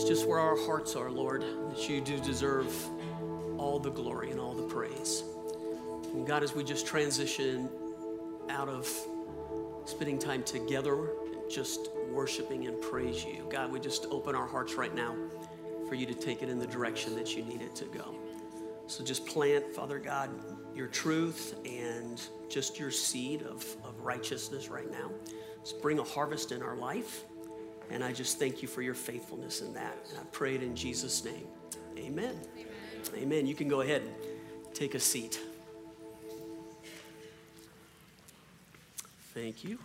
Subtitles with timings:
[0.00, 2.74] It's just where our hearts are, Lord, that you do deserve
[3.58, 5.24] all the glory and all the praise.
[6.14, 7.68] And God, as we just transition
[8.48, 8.88] out of
[9.84, 11.10] spending time together,
[11.50, 15.14] just worshiping and praise you, God, we just open our hearts right now
[15.86, 18.14] for you to take it in the direction that you need it to go.
[18.86, 20.30] So just plant, Father God,
[20.74, 25.10] your truth and just your seed of, of righteousness right now.
[25.62, 27.26] Just bring a harvest in our life.
[27.90, 29.96] And I just thank you for your faithfulness in that.
[30.10, 31.46] And I pray it in Jesus' name.
[31.98, 32.36] Amen.
[32.54, 32.66] Amen.
[33.16, 33.46] Amen.
[33.46, 35.40] You can go ahead and take a seat.
[39.34, 39.78] Thank you.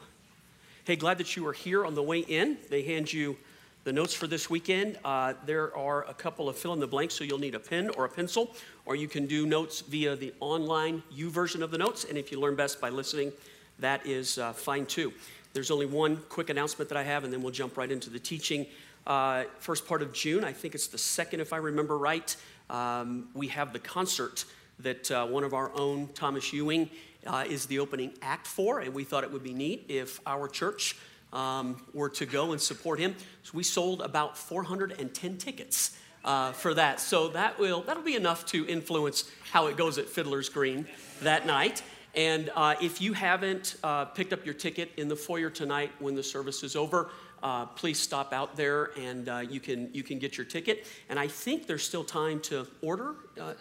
[0.85, 2.57] Hey, glad that you are here on the way in.
[2.69, 3.37] They hand you
[3.85, 4.97] the notes for this weekend.
[5.05, 7.89] Uh, there are a couple of fill in the blanks, so you'll need a pen
[7.97, 11.77] or a pencil, or you can do notes via the online U YouVersion of the
[11.77, 12.03] notes.
[12.03, 13.31] And if you learn best by listening,
[13.79, 15.13] that is uh, fine too.
[15.55, 18.19] There's only one quick announcement that I have, and then we'll jump right into the
[18.19, 18.65] teaching.
[19.07, 22.35] Uh, first part of June, I think it's the second, if I remember right,
[22.69, 24.43] um, we have the concert
[24.79, 26.89] that uh, one of our own, Thomas Ewing,
[27.25, 30.49] uh, is the opening act for, and we thought it would be neat if our
[30.49, 30.97] church
[31.31, 33.15] um, were to go and support him.
[33.43, 35.97] So we sold about 410 tickets.
[36.25, 40.09] Uh, for that, so that will that'll be enough to influence how it goes at
[40.09, 40.87] Fiddler's Green
[41.21, 41.83] that night.
[42.15, 46.15] And uh, if you haven't uh, picked up your ticket in the foyer tonight when
[46.15, 47.09] the service is over,
[47.43, 50.87] uh, please stop out there and uh, you, can, you can get your ticket.
[51.09, 53.15] And I think there's still time to order.
[53.39, 53.53] Uh,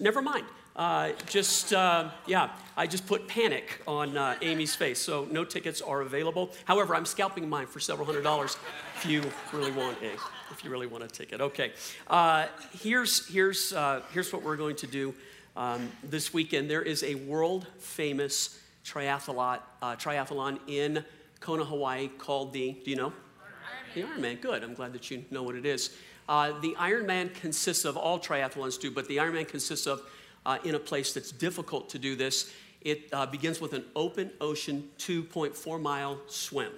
[0.00, 0.46] never mind.
[0.74, 4.98] Uh, just, yeah, I just put panic on Amy's face.
[4.98, 6.50] So no tickets are available.
[6.64, 8.56] However, I'm scalping mine for several hundred dollars
[8.96, 10.12] if you really want a,
[10.50, 11.40] if you really want a ticket.
[11.40, 11.72] Okay.
[12.72, 13.72] here's, here's,
[14.12, 15.14] here's what we're going to do.
[15.56, 21.04] Um, this weekend, there is a world famous triathlon, uh, triathlon in
[21.40, 23.12] Kona, Hawaii called the, do you know?
[23.12, 23.94] Ironman.
[23.94, 24.62] The Ironman, good.
[24.62, 25.96] I'm glad that you know what it is.
[26.28, 30.02] Uh, the Ironman consists of, all triathlons do, but the Ironman consists of,
[30.46, 34.30] uh, in a place that's difficult to do this, it uh, begins with an open
[34.40, 36.72] ocean 2.4 mile swim,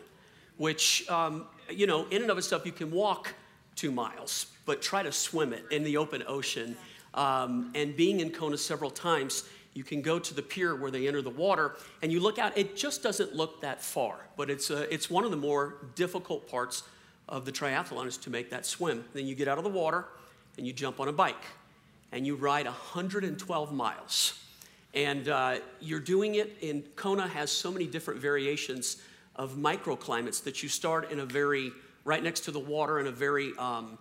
[0.56, 3.34] which, um, you know, in and of itself, you can walk
[3.76, 6.76] two miles, but try to swim it in the open ocean
[7.14, 11.08] um, and being in Kona several times, you can go to the pier where they
[11.08, 12.56] enter the water and you look out.
[12.56, 15.76] It just doesn't look that far, but it's, a, uh, it's one of the more
[15.94, 16.82] difficult parts
[17.28, 19.04] of the triathlon is to make that swim.
[19.14, 20.06] Then you get out of the water
[20.58, 21.42] and you jump on a bike
[22.12, 24.38] and you ride 112 miles.
[24.94, 28.98] And uh, you're doing it in Kona has so many different variations
[29.36, 31.72] of microclimates that you start in a very
[32.04, 33.96] right next to the water in a very um,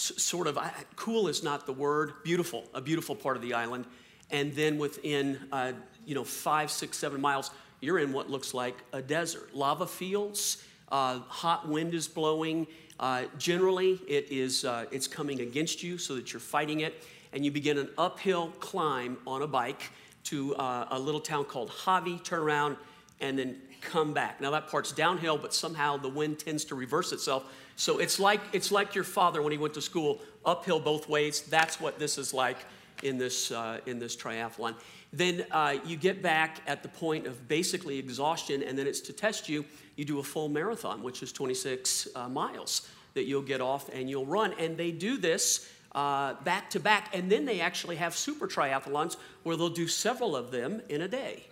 [0.00, 0.58] sort of
[0.96, 3.84] cool is not the word beautiful a beautiful part of the island.
[4.30, 5.72] And then within uh,
[6.06, 7.50] you know five six seven miles
[7.80, 9.54] you're in what looks like a desert.
[9.54, 12.66] Lava fields uh, hot wind is blowing.
[12.98, 17.04] Uh, generally it is uh, it's coming against you so that you're fighting it.
[17.32, 19.90] And you begin an uphill climb on a bike
[20.24, 22.76] to uh, a little town called Hawi turn around
[23.20, 24.40] and then come back.
[24.40, 27.44] Now that part's downhill but somehow the wind tends to reverse itself
[27.80, 31.40] so it's like, it's like your father when he went to school, uphill both ways.
[31.40, 32.58] That's what this is like
[33.02, 34.74] in this, uh, in this triathlon.
[35.14, 39.14] Then uh, you get back at the point of basically exhaustion, and then it's to
[39.14, 39.64] test you.
[39.96, 44.10] You do a full marathon, which is 26 uh, miles that you'll get off and
[44.10, 44.54] you'll run.
[44.58, 49.16] And they do this uh, back to back, and then they actually have super triathlons
[49.42, 51.44] where they'll do several of them in a day.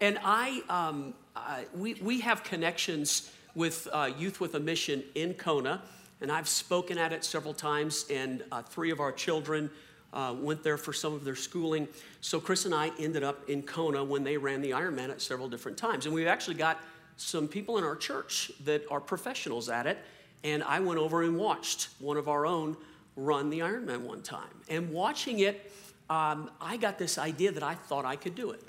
[0.00, 1.14] And I, um,
[1.74, 5.82] we, we have connections with uh, Youth with a Mission in Kona,
[6.20, 9.68] and I've spoken at it several times, and uh, three of our children
[10.12, 11.88] uh, went there for some of their schooling.
[12.20, 15.48] So Chris and I ended up in Kona when they ran the Ironman at several
[15.48, 16.06] different times.
[16.06, 16.78] And we've actually got
[17.16, 19.98] some people in our church that are professionals at it,
[20.44, 22.76] and I went over and watched one of our own
[23.16, 24.54] run the Ironman one time.
[24.68, 25.72] And watching it,
[26.08, 28.62] um, I got this idea that I thought I could do it.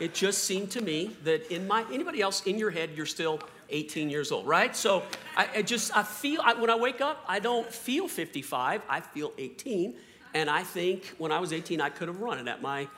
[0.00, 3.40] It just seemed to me that in my, anybody else in your head, you're still
[3.70, 4.74] 18 years old, right?
[4.74, 5.02] So
[5.36, 9.00] I, I just, I feel, I, when I wake up, I don't feel 55, I
[9.00, 9.94] feel 18.
[10.34, 12.88] And I think when I was 18, I could have run it at my,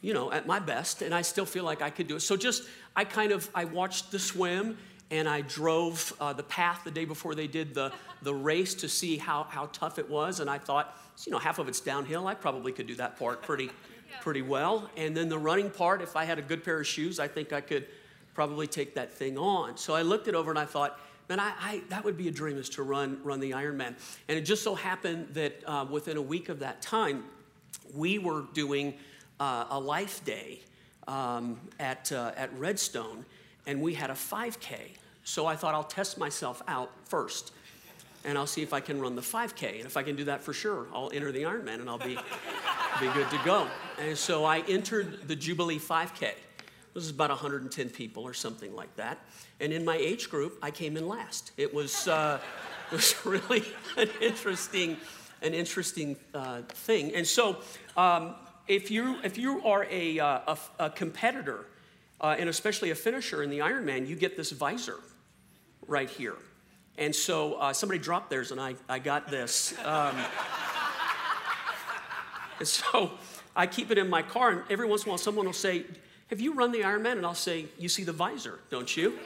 [0.00, 1.02] you know, at my best.
[1.02, 2.20] And I still feel like I could do it.
[2.20, 2.64] So just,
[2.94, 4.76] I kind of, I watched the swim
[5.10, 8.88] and I drove uh, the path the day before they did the, the race to
[8.88, 10.40] see how, how tough it was.
[10.40, 10.96] And I thought,
[11.26, 12.26] you know, half of it's downhill.
[12.26, 13.70] I probably could do that part pretty,
[14.20, 14.90] pretty well.
[14.96, 17.52] And then the running part, if I had a good pair of shoes, I think
[17.52, 17.86] I could
[18.34, 19.76] probably take that thing on.
[19.76, 20.98] So I looked it over and I thought,
[21.28, 23.94] man, I, I that would be a dream is to run, run the Ironman.
[24.28, 27.24] And it just so happened that uh, within a week of that time,
[27.94, 28.94] we were doing
[29.40, 30.60] uh, a life day
[31.08, 33.24] um, at, uh, at Redstone,
[33.66, 34.78] and we had a 5K.
[35.24, 37.52] So I thought I'll test myself out first.
[38.24, 39.78] and I'll see if I can run the 5K.
[39.78, 42.16] And if I can do that for sure, I'll enter the Ironman and I'll be,
[43.00, 43.68] be good to go.
[43.98, 46.32] And so I entered the Jubilee 5K.
[46.94, 49.18] This is about 110 people or something like that.
[49.60, 51.52] And in my age group, I came in last.
[51.56, 52.38] It was, uh,
[52.92, 53.64] it was really
[53.96, 54.96] an interesting,
[55.40, 57.14] an interesting uh, thing.
[57.14, 57.58] And so
[57.96, 58.34] um,
[58.68, 61.66] if, you, if you are a, uh, a, a competitor,
[62.20, 65.00] uh, and especially a finisher in the Ironman, you get this visor
[65.86, 66.36] right here.
[66.98, 69.74] And so uh, somebody dropped theirs, and I, I got this.
[69.84, 70.14] Um,
[72.62, 73.10] and so
[73.56, 75.84] I keep it in my car, and every once in a while, someone will say,
[76.28, 77.12] Have you run the Ironman?
[77.12, 79.18] And I'll say, You see the visor, don't you?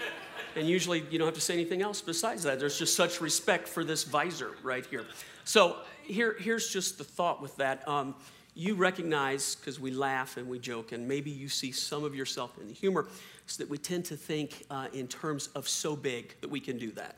[0.57, 2.59] And usually you don't have to say anything else besides that.
[2.59, 5.05] There's just such respect for this visor right here.
[5.45, 7.87] So here, here's just the thought with that.
[7.87, 8.15] Um,
[8.55, 12.57] you recognize, because we laugh and we joke, and maybe you see some of yourself
[12.59, 13.07] in the humor,
[13.47, 16.79] is that we tend to think uh, in terms of so big that we can
[16.79, 17.17] do that.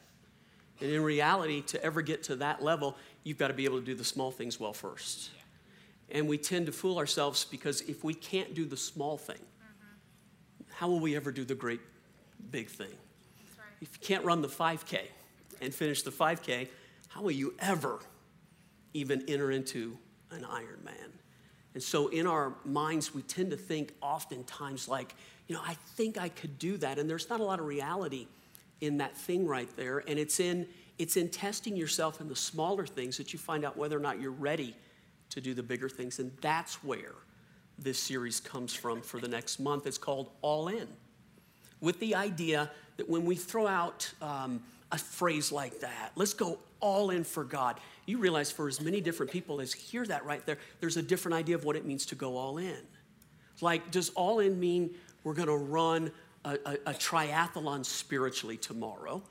[0.81, 3.85] And in reality, to ever get to that level, you've got to be able to
[3.85, 5.31] do the small things well first.
[6.11, 10.65] And we tend to fool ourselves because if we can't do the small thing, mm-hmm.
[10.73, 11.81] how will we ever do the great
[12.51, 12.87] big thing?
[12.87, 13.67] Right.
[13.81, 15.01] If you can't run the 5K
[15.61, 16.69] and finish the 5K,
[17.09, 18.01] how will you ever
[18.95, 19.97] even enter into
[20.31, 21.13] an Ironman?
[21.75, 25.15] And so in our minds, we tend to think oftentimes like,
[25.47, 26.99] you know, I think I could do that.
[26.99, 28.27] And there's not a lot of reality
[28.81, 30.03] in that thing right there.
[30.09, 30.67] And it's in,
[30.99, 34.21] it's in testing yourself in the smaller things that you find out whether or not
[34.21, 34.75] you're ready
[35.31, 36.19] to do the bigger things.
[36.19, 37.15] And that's where
[37.79, 39.87] this series comes from for the next month.
[39.87, 40.89] It's called All In,
[41.81, 46.59] with the idea that when we throw out um, a phrase like that, let's go
[46.81, 50.45] all in for God, you realize for as many different people as hear that right
[50.47, 52.79] there, there's a different idea of what it means to go all in.
[53.61, 56.11] Like, does all in mean we're to run
[56.45, 59.23] a, a, a triathlon spiritually tomorrow?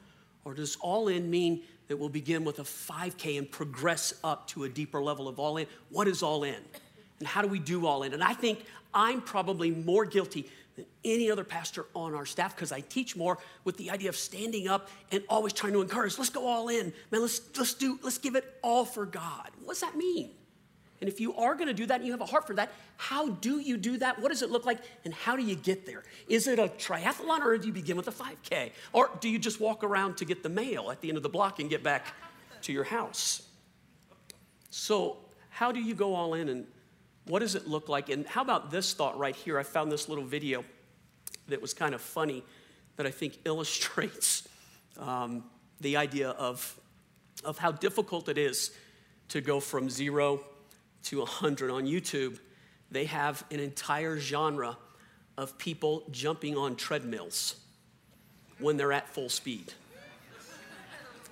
[0.45, 4.66] Or does all in mean that we'll begin with a 5K and progress up to
[4.66, 5.68] a deeper level of all in?
[5.89, 6.56] What is all in?
[7.19, 8.13] And how do we do all in?
[8.13, 12.72] And I think I'm probably more guilty than any other pastor on our staff because
[12.72, 16.18] I teach more with the idea of standing up and always trying to encourage.
[16.18, 16.94] Let's go all in.
[17.12, 19.50] Man, let's, let's do, let's give it all for God.
[19.63, 20.31] What does that mean?
[20.99, 22.71] And if you are going to do that and you have a heart for that,
[22.97, 24.19] how do you do that?
[24.19, 24.79] What does it look like?
[25.05, 26.03] And how do you get there?
[26.27, 28.71] Is it a triathlon or do you begin with a 5K?
[28.94, 31.29] Or do you just walk around to get the mail at the end of the
[31.29, 32.07] block and get back
[32.63, 33.44] to your house?
[34.71, 35.17] So,
[35.49, 36.65] how do you go all in and
[37.25, 38.09] what does it look like?
[38.09, 39.59] And how about this thought right here?
[39.59, 40.63] I found this little video
[41.47, 42.43] that was kind of funny
[42.95, 44.47] that I think illustrates
[45.00, 45.43] um,
[45.79, 46.79] the idea of,
[47.43, 48.71] of how difficult it is
[49.29, 50.41] to go from zero
[51.07, 52.39] to 100 on YouTube,
[52.92, 54.77] they have an entire genre
[55.38, 57.56] of people jumping on treadmills
[58.59, 59.74] when they're at full speed.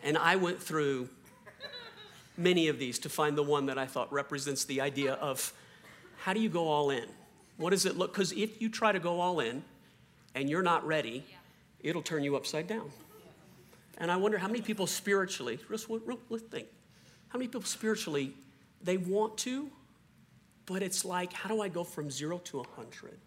[0.04, 1.10] And I went through
[2.38, 5.52] many of these to find the one that I thought represents the idea of
[6.18, 7.06] how do you go all in?
[7.58, 8.14] What does it look?
[8.14, 9.64] Because if you try to go all in
[10.36, 11.24] and you're not ready,
[11.82, 12.92] it'll turn you upside down.
[13.98, 15.88] And I wonder how many people spiritually, let's,
[16.30, 16.68] let's think,
[17.30, 18.34] how many people spiritually
[18.82, 19.70] they want to,
[20.66, 23.18] but it's like, how do I go from zero to 100?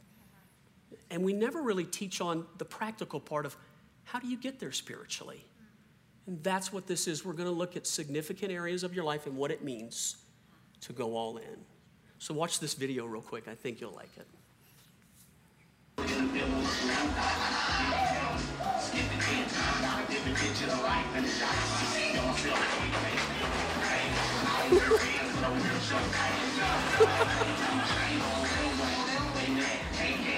[1.11, 3.57] And we never really teach on the practical part of
[4.05, 5.45] how do you get there spiritually?
[6.27, 7.25] And that's what this is.
[7.25, 10.17] We're going to look at significant areas of your life and what it means
[10.83, 11.65] to go all in.
[12.19, 13.49] So, watch this video real quick.
[13.49, 14.27] I think you'll like it.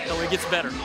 [0.08, 0.70] Oh, it gets better.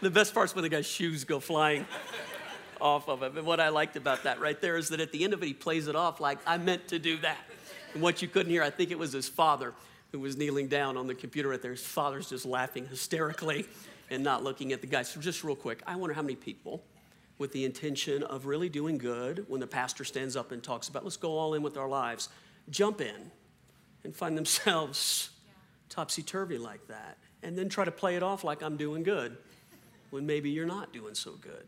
[0.00, 1.86] the best part's when the guy's shoes go flying
[2.80, 3.36] off of him.
[3.36, 5.46] And what I liked about that right there is that at the end of it,
[5.46, 7.38] he plays it off like, I meant to do that.
[7.92, 9.72] And what you couldn't hear, I think it was his father
[10.12, 11.72] who was kneeling down on the computer right there.
[11.72, 13.66] His father's just laughing hysterically
[14.14, 15.02] and not looking at the guy.
[15.02, 16.82] So, just real quick, I wonder how many people,
[17.38, 21.04] with the intention of really doing good, when the pastor stands up and talks about,
[21.04, 22.28] let's go all in with our lives,
[22.70, 23.30] jump in
[24.04, 25.52] and find themselves yeah.
[25.88, 29.36] topsy turvy like that, and then try to play it off like I'm doing good
[30.10, 31.66] when maybe you're not doing so good.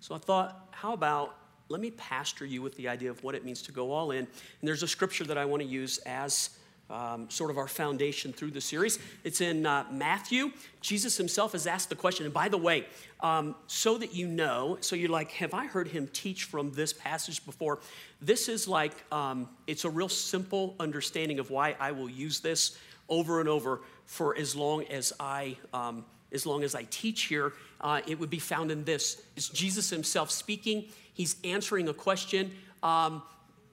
[0.00, 1.36] So, I thought, how about
[1.68, 4.18] let me pastor you with the idea of what it means to go all in.
[4.18, 4.28] And
[4.62, 6.50] there's a scripture that I want to use as
[6.90, 8.98] um, sort of our foundation through the series.
[9.24, 10.52] It's in uh, Matthew.
[10.80, 12.24] Jesus himself has asked the question.
[12.26, 12.86] And by the way,
[13.20, 16.92] um, so that you know, so you're like, have I heard him teach from this
[16.92, 17.80] passage before?
[18.20, 22.78] This is like, um, it's a real simple understanding of why I will use this
[23.08, 27.52] over and over for as long as I, um, as long as I teach here.
[27.80, 29.22] Uh, it would be found in this.
[29.36, 30.86] It's Jesus himself speaking.
[31.14, 32.52] He's answering a question.
[32.82, 33.22] Um,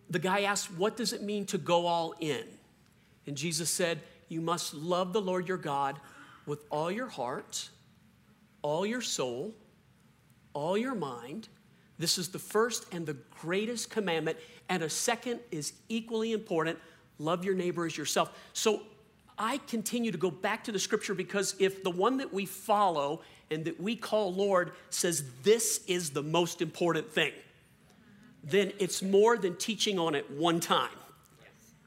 [0.10, 2.44] the guy asks, What does it mean to go all in?
[3.28, 6.00] And Jesus said, You must love the Lord your God
[6.46, 7.70] with all your heart,
[8.62, 9.54] all your soul,
[10.54, 11.48] all your mind.
[12.00, 14.38] This is the first and the greatest commandment.
[14.70, 16.80] And a second is equally important
[17.20, 18.32] love your neighbor as yourself.
[18.54, 18.82] So
[19.38, 23.22] I continue to go back to the scripture because if the one that we follow
[23.50, 27.34] and that we call Lord says this is the most important thing,
[28.44, 30.90] then it's more than teaching on it one time.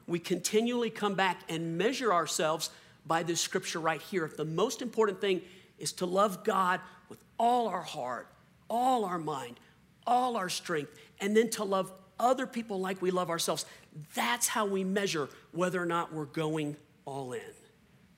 [0.07, 2.69] We continually come back and measure ourselves
[3.05, 4.25] by this scripture right here.
[4.25, 5.41] If the most important thing
[5.77, 8.27] is to love God with all our heart,
[8.69, 9.59] all our mind,
[10.05, 13.65] all our strength, and then to love other people like we love ourselves,
[14.15, 17.41] that's how we measure whether or not we're going all in.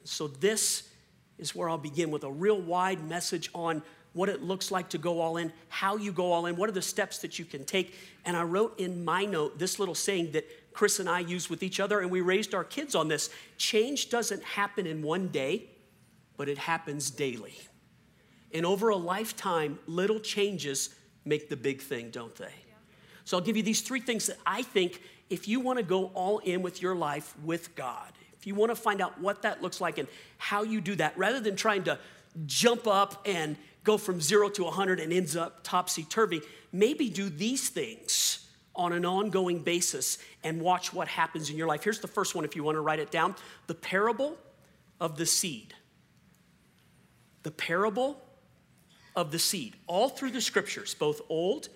[0.04, 0.90] So, this
[1.38, 3.82] is where I'll begin with a real wide message on
[4.14, 6.74] what it looks like to go all in, how you go all in, what are
[6.74, 7.96] the steps that you can take.
[8.26, 10.46] And I wrote in my note this little saying that
[10.80, 13.30] Chris and I use with each other, and we raised our kids on this.
[13.58, 15.66] Change doesn't happen in one day,
[16.38, 17.60] but it happens daily.
[18.54, 20.96] And over a lifetime, little changes
[21.26, 22.54] make the big thing, don't they?
[23.26, 26.12] So I'll give you these three things that I think if you want to go
[26.14, 29.62] all in with your life with God, if you want to find out what that
[29.62, 30.08] looks like and
[30.38, 32.00] how you do that, rather than trying to
[32.46, 36.40] jump up and go from zero to 100 and ends up topsy turvy,
[36.72, 38.46] maybe do these things
[38.80, 41.84] on an ongoing basis and watch what happens in your life.
[41.84, 43.36] Here's the first one if you want to write it down
[43.68, 44.38] the parable
[45.02, 45.74] of the seed.
[47.44, 48.24] The parable
[49.18, 49.76] of the seed.
[49.86, 51.68] All through the scriptures, both Old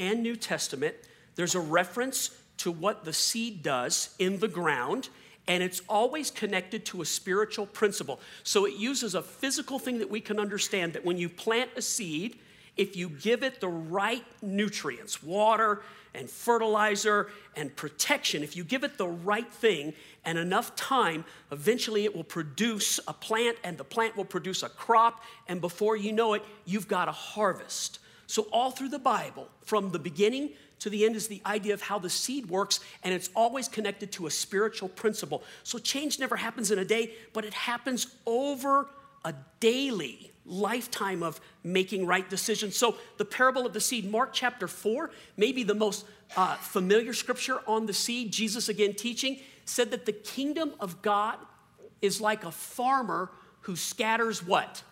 [0.00, 0.96] and New Testament,
[1.36, 5.08] there's a reference to what the seed does in the ground
[5.46, 8.20] and it's always connected to a spiritual principle.
[8.42, 11.80] So it uses a physical thing that we can understand that when you plant a
[11.80, 12.38] seed,
[12.76, 15.80] if you give it the right nutrients, water
[16.18, 19.94] and fertilizer and protection, if you give it the right thing
[20.24, 24.68] and enough time, eventually it will produce a plant and the plant will produce a
[24.68, 25.22] crop.
[25.46, 28.00] And before you know it, you've got a harvest.
[28.26, 31.82] So, all through the Bible, from the beginning to the end is the idea of
[31.82, 35.42] how the seed works, and it's always connected to a spiritual principle.
[35.64, 38.88] So change never happens in a day, but it happens over
[39.24, 42.76] a daily lifetime of making right decisions.
[42.76, 47.60] So the parable of the seed, Mark chapter 4, maybe the most uh, familiar scripture
[47.66, 51.38] on the seed, Jesus again teaching, said that the kingdom of God
[52.00, 53.30] is like a farmer
[53.62, 54.82] who scatters what?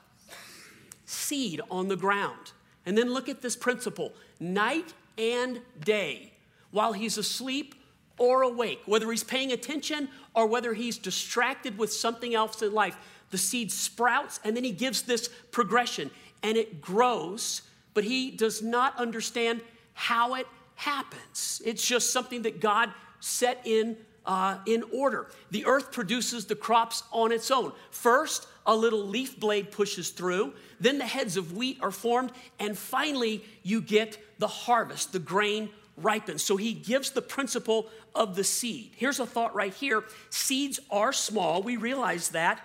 [1.04, 2.52] Seed on the ground.
[2.84, 6.32] And then look at this principle night and day
[6.70, 7.74] while he's asleep
[8.18, 12.96] or awake, whether he's paying attention or whether he's distracted with something else in life.
[13.30, 16.10] The seed sprouts and then he gives this progression
[16.42, 17.62] and it grows,
[17.94, 19.60] but he does not understand
[19.94, 21.62] how it happens.
[21.64, 22.90] It's just something that God
[23.20, 25.28] set in, uh, in order.
[25.50, 27.72] The earth produces the crops on its own.
[27.90, 32.76] First, a little leaf blade pushes through, then the heads of wheat are formed, and
[32.76, 36.42] finally, you get the harvest, the grain ripens.
[36.42, 38.92] So he gives the principle of the seed.
[38.96, 42.60] Here's a thought right here seeds are small, we realize that.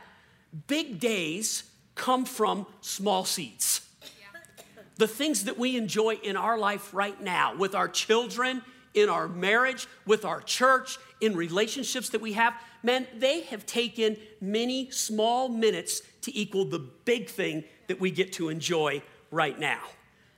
[0.68, 1.64] Big days
[1.96, 3.82] come from small seeds.
[4.98, 8.62] The things that we enjoy in our life right now with our children,
[8.94, 12.54] in our marriage, with our church, in relationships that we have,
[12.84, 18.34] man, they have taken many small minutes to equal the big thing that we get
[18.34, 19.82] to enjoy right now.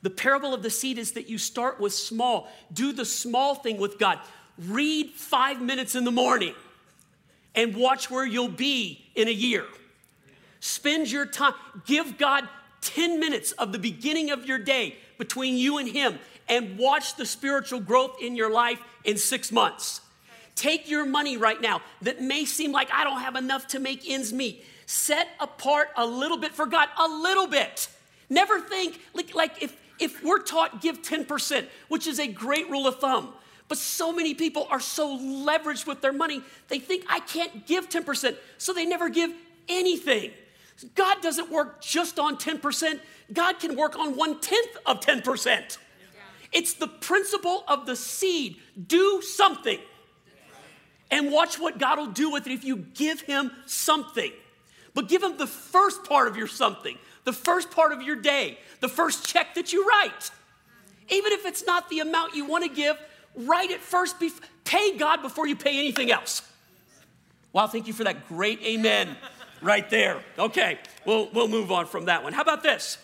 [0.02, 3.78] The parable of the seed is that you start with small, do the small thing
[3.78, 4.20] with God.
[4.58, 6.54] Read five minutes in the morning
[7.56, 9.66] and watch where you'll be in a year.
[10.64, 11.56] Spend your time,
[11.86, 12.48] give God
[12.80, 16.18] 10 minutes of the beginning of your day between you and Him
[16.48, 20.00] and watch the spiritual growth in your life in six months.
[20.56, 24.10] Take your money right now that may seem like I don't have enough to make
[24.10, 24.64] ends meet.
[24.86, 27.90] Set apart a little bit for God, a little bit.
[28.30, 32.88] Never think like, like if, if we're taught give 10%, which is a great rule
[32.88, 33.34] of thumb,
[33.68, 37.90] but so many people are so leveraged with their money, they think I can't give
[37.90, 39.34] 10%, so they never give
[39.68, 40.32] anything.
[40.96, 43.00] God doesn't work just on 10%,
[43.32, 45.78] God can work on one tenth of 10%.
[46.52, 48.58] It's the principle of the seed.
[48.88, 49.80] Do something
[51.10, 54.32] and watch what God will do with it if you give Him something.
[54.94, 58.60] But give Him the first part of your something, the first part of your day,
[58.80, 60.32] the first check that you write.
[61.10, 62.98] Even if it's not the amount you want to give,
[63.36, 64.20] write it first.
[64.20, 64.32] Be-
[64.64, 66.42] pay God before you pay anything else.
[67.52, 69.16] Wow, thank you for that great amen
[69.64, 70.22] right there.
[70.38, 72.34] Okay, we'll, we'll move on from that one.
[72.34, 72.98] How about this?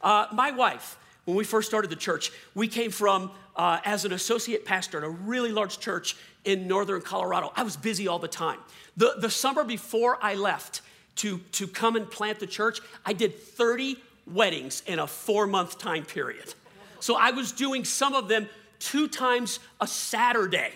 [0.00, 4.12] Uh, my wife, when we first started the church, we came from, uh, as an
[4.12, 7.52] associate pastor at a really large church in northern Colorado.
[7.54, 8.58] I was busy all the time.
[8.96, 10.80] The, the summer before I left
[11.16, 13.96] to, to come and plant the church, I did 30
[14.26, 16.54] weddings in a four month time period.
[17.00, 20.72] So I was doing some of them two times a Saturday.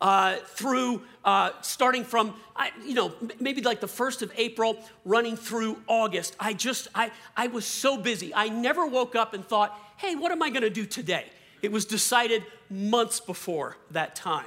[0.00, 2.32] Uh, through uh, starting from
[2.86, 6.36] you know maybe like the first of april running through august.
[6.38, 8.32] I just i, I was so busy.
[8.32, 11.24] I never woke up and thought hey what am i going to do today?
[11.62, 14.46] It was decided months before that time.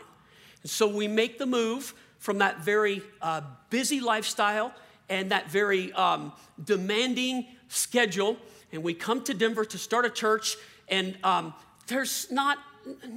[0.62, 4.74] And so we make the move from that very uh, busy lifestyle
[5.10, 6.32] and that very um,
[6.64, 8.38] demanding schedule
[8.72, 10.56] and we come to denver to start a church
[10.88, 11.54] and um,
[11.88, 12.58] there's not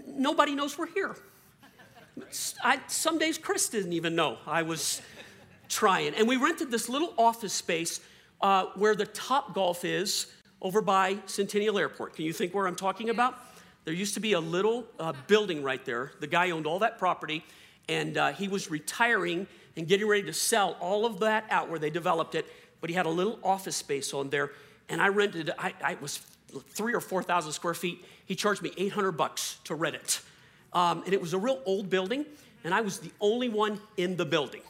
[0.07, 1.14] nobody knows we're here
[2.62, 5.02] I, some days Chris didn't even know I was
[5.68, 6.14] trying.
[6.14, 8.00] And we rented this little office space
[8.40, 10.26] uh, where the Top Golf is
[10.62, 12.14] over by Centennial Airport.
[12.14, 13.38] Can you think where I'm talking about?
[13.85, 16.12] There used to be a little uh, building right there.
[16.21, 17.44] The guy owned all that property,
[17.88, 21.78] and uh, he was retiring and getting ready to sell all of that out where
[21.78, 22.47] they developed it.
[22.80, 24.52] But he had a little office space on there,
[24.88, 25.50] and I rented.
[25.59, 26.18] I, I was
[26.71, 28.04] three or four thousand square feet.
[28.25, 30.21] He charged me 800 bucks to rent it.
[30.75, 32.26] Um, and it was a real old building,
[32.64, 34.62] and I was the only one in the building.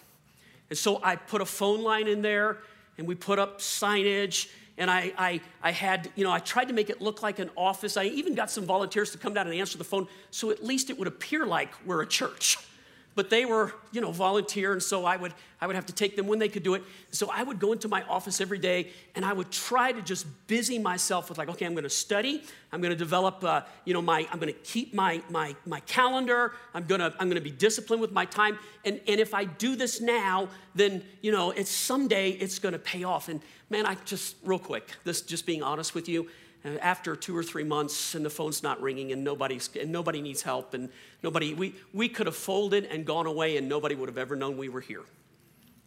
[0.70, 2.58] And so I put a phone line in there,
[2.98, 6.74] and we put up signage, and I, I, I had, you know, I tried to
[6.74, 7.96] make it look like an office.
[7.96, 10.90] I even got some volunteers to come down and answer the phone, so at least
[10.90, 12.58] it would appear like we're a church
[13.14, 16.16] but they were, you know, volunteer, and so I would, I would have to take
[16.16, 16.82] them when they could do it.
[17.10, 20.26] So I would go into my office every day, and I would try to just
[20.46, 22.42] busy myself with like, okay, I'm going to study,
[22.72, 25.80] I'm going to develop, uh, you know, my, I'm going to keep my my my
[25.80, 29.34] calendar, I'm going to I'm going to be disciplined with my time, and and if
[29.34, 33.28] I do this now, then you know, it's someday it's going to pay off.
[33.28, 33.40] And
[33.70, 36.28] man, I just real quick, this just being honest with you,
[36.64, 40.40] after two or three months and the phone's not ringing and nobody's and nobody needs
[40.42, 40.88] help and
[41.22, 44.56] nobody we, we could have folded and gone away and nobody would have ever known
[44.56, 45.02] we were here.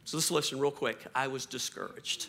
[0.05, 0.99] So let's listen real quick.
[1.15, 2.27] I was discouraged.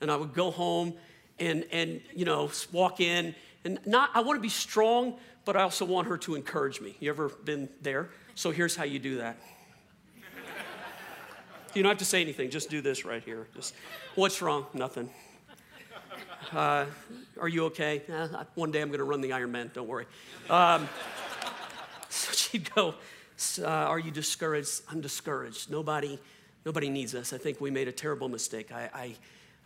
[0.00, 0.94] And i would go home
[1.38, 5.62] and and you know walk in and not i want to be strong but i
[5.62, 6.96] also want her to encourage me.
[7.00, 8.10] You ever been there?
[8.34, 9.36] So here's how you do that.
[11.74, 12.50] You don't have to say anything.
[12.50, 13.46] Just do this right here.
[13.54, 13.74] Just
[14.14, 14.66] what's wrong?
[14.74, 15.08] Nothing
[16.52, 16.86] uh,
[17.40, 18.02] are you okay?
[18.12, 20.06] Uh, one day I'm going to run the Ironman, don't worry.
[20.50, 20.88] Um,
[22.08, 22.94] so she'd go,
[23.60, 24.82] uh, Are you discouraged?
[24.88, 25.70] I'm discouraged.
[25.70, 26.18] Nobody,
[26.64, 27.32] nobody needs us.
[27.32, 28.72] I think we made a terrible mistake.
[28.72, 29.14] I,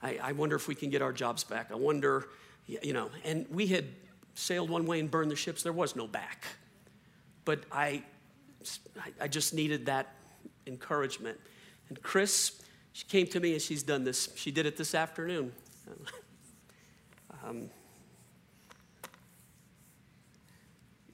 [0.02, 1.70] I, I wonder if we can get our jobs back.
[1.72, 2.28] I wonder,
[2.66, 3.86] you know, and we had
[4.34, 5.62] sailed one way and burned the ships.
[5.62, 6.44] There was no back.
[7.44, 8.02] But I,
[9.20, 10.14] I just needed that
[10.66, 11.38] encouragement.
[11.88, 12.60] And Chris,
[12.92, 14.30] she came to me and she's done this.
[14.36, 15.52] She did it this afternoon.
[17.46, 17.70] Um,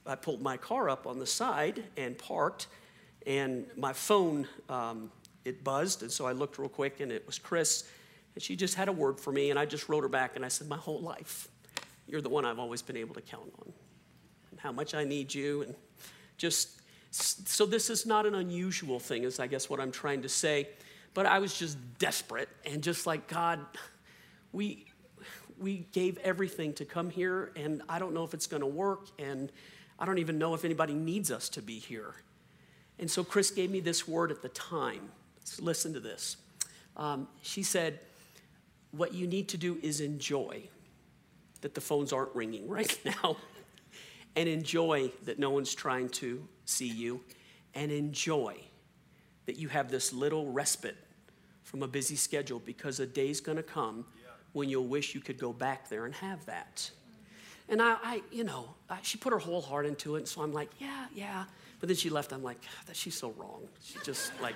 [0.05, 2.67] I pulled my car up on the side and parked,
[3.27, 5.11] and my phone um,
[5.45, 7.83] it buzzed, and so I looked real quick, and it was Chris,
[8.33, 10.43] and she just had a word for me, and I just wrote her back, and
[10.43, 11.47] I said, "My whole life,
[12.07, 13.71] you're the one I've always been able to count on,
[14.51, 15.75] and how much I need you, and
[16.37, 16.79] just."
[17.11, 20.69] So this is not an unusual thing, is I guess what I'm trying to say,
[21.13, 23.59] but I was just desperate and just like God,
[24.51, 24.87] we
[25.59, 29.07] we gave everything to come here, and I don't know if it's going to work,
[29.19, 29.51] and
[29.99, 32.15] I don't even know if anybody needs us to be here.
[32.99, 35.09] And so Chris gave me this word at the time.
[35.43, 36.37] So listen to this.
[36.95, 37.99] Um, she said,
[38.91, 40.63] What you need to do is enjoy
[41.61, 43.37] that the phones aren't ringing right now,
[44.35, 47.21] and enjoy that no one's trying to see you,
[47.73, 48.55] and enjoy
[49.45, 50.97] that you have this little respite
[51.63, 54.05] from a busy schedule because a day's going to come
[54.53, 56.89] when you'll wish you could go back there and have that.
[57.69, 60.19] And I, I you know, I, she put her whole heart into it.
[60.19, 61.45] And so I'm like, yeah, yeah.
[61.79, 62.31] But then she left.
[62.31, 63.67] I'm like, that she's so wrong.
[63.83, 64.55] She just like,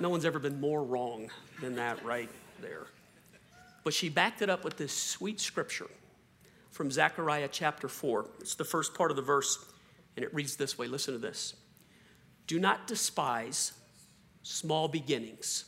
[0.00, 2.86] no one's ever been more wrong than that right there.
[3.84, 5.88] But she backed it up with this sweet scripture
[6.70, 8.26] from Zechariah chapter 4.
[8.40, 9.72] It's the first part of the verse,
[10.16, 11.54] and it reads this way listen to this.
[12.46, 13.72] Do not despise
[14.42, 15.64] small beginnings.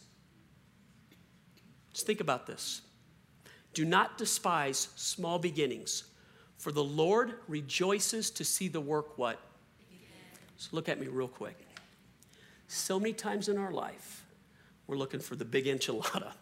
[1.93, 2.83] Just think about this.
[3.75, 6.05] Do not despise small beginnings,
[6.59, 9.39] for the Lord rejoices to see the work what?
[10.57, 11.57] So look at me real quick.
[12.69, 14.25] So many times in our life,
[14.87, 16.33] we're looking for the big enchilada.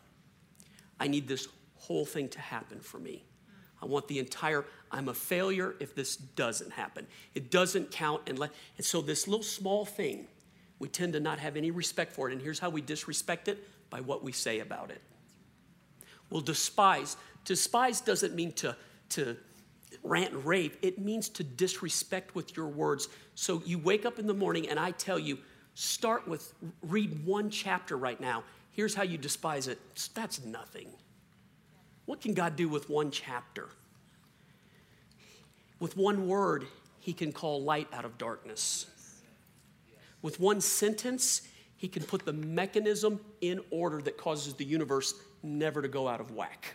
[0.99, 3.25] I need this whole thing to happen for me.
[3.81, 7.07] I want the entire, I'm a failure if this doesn't happen.
[7.35, 8.23] It doesn't count.
[8.27, 10.27] And, let, and so this little small thing
[10.79, 12.33] we tend to not have any respect for it.
[12.33, 13.59] And here's how we disrespect it
[13.91, 15.01] by what we say about it.
[16.31, 17.17] We'll despise.
[17.45, 18.77] Despise doesn't mean to,
[19.11, 19.37] to
[20.03, 23.09] rant and rave, it means to disrespect with your words.
[23.35, 25.39] So you wake up in the morning and I tell you,
[25.75, 28.45] start with, read one chapter right now.
[28.73, 29.79] Here's how you despise it.
[30.15, 30.89] That's nothing.
[32.05, 33.69] What can God do with one chapter?
[35.81, 36.67] With one word,
[37.01, 38.87] He can call light out of darkness.
[40.23, 41.43] With one sentence,
[41.77, 46.21] He can put the mechanism in order that causes the universe never to go out
[46.21, 46.75] of whack.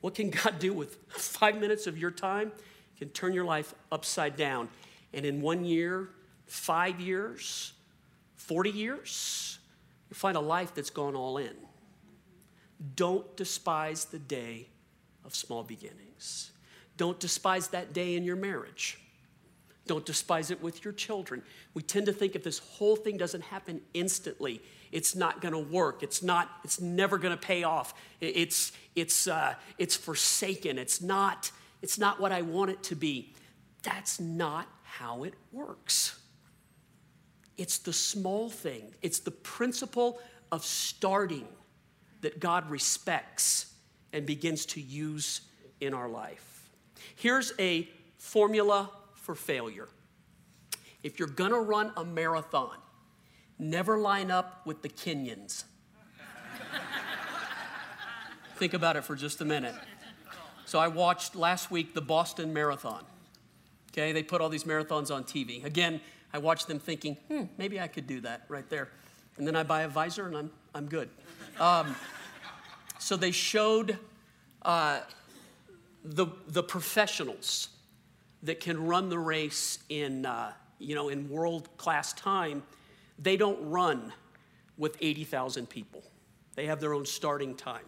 [0.00, 2.52] What can God do with five minutes of your time?
[2.94, 4.68] He can turn your life upside down.
[5.12, 6.10] And in one year,
[6.46, 7.72] five years,
[8.36, 9.58] 40 years,
[10.08, 11.54] you find a life that's gone all in.
[12.96, 14.66] Don't despise the day
[15.24, 16.50] of small beginnings.
[16.96, 18.98] Don't despise that day in your marriage.
[19.86, 21.42] Don't despise it with your children.
[21.74, 25.72] We tend to think if this whole thing doesn't happen instantly, it's not going to
[25.72, 26.02] work.
[26.02, 26.50] It's not.
[26.64, 27.94] It's never going to pay off.
[28.20, 30.78] It's it's uh, it's forsaken.
[30.78, 31.50] It's not.
[31.82, 33.34] It's not what I want it to be.
[33.82, 36.20] That's not how it works.
[37.56, 38.94] It's the small thing.
[39.02, 41.46] It's the principle of starting
[42.22, 43.72] that God respects
[44.12, 45.42] and begins to use
[45.80, 46.70] in our life.
[47.16, 49.88] Here's a formula for failure.
[51.02, 52.76] If you're gonna run a marathon,
[53.60, 55.64] never line up with the Kenyans.
[58.56, 59.74] Think about it for just a minute.
[60.66, 63.04] So I watched last week the Boston Marathon.
[63.92, 65.64] Okay, they put all these marathons on TV.
[65.64, 66.00] Again,
[66.32, 68.88] I watched them thinking, hmm, maybe I could do that right there.
[69.36, 71.08] And then I buy a visor and I'm, I'm good.
[71.58, 71.96] Um,
[72.98, 73.98] so they showed
[74.62, 75.00] uh,
[76.04, 77.68] the, the professionals
[78.42, 82.62] that can run the race in, uh, you know, in world class time,
[83.20, 84.12] they don't run
[84.78, 86.02] with 80,000 people.
[86.56, 87.84] They have their own starting time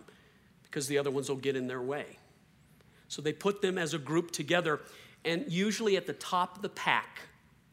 [0.62, 2.18] because the other ones will get in their way.
[3.08, 4.80] So they put them as a group together,
[5.24, 7.20] and usually at the top of the pack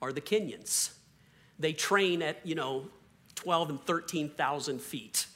[0.02, 0.92] are the Kenyans.
[1.58, 2.90] They train at, you know,
[3.36, 5.28] 12 and 13,000 feet,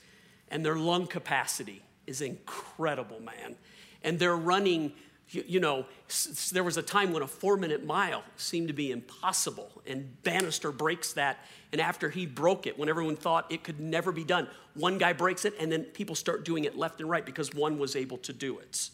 [0.50, 3.56] and their lung capacity is incredible, man.
[4.04, 4.94] And they're running
[5.34, 8.74] you, you know, s- there was a time when a four minute mile seemed to
[8.74, 11.38] be impossible, and Bannister breaks that.
[11.72, 15.14] And after he broke it, when everyone thought it could never be done, one guy
[15.14, 18.18] breaks it, and then people start doing it left and right because one was able
[18.20, 18.90] to do it.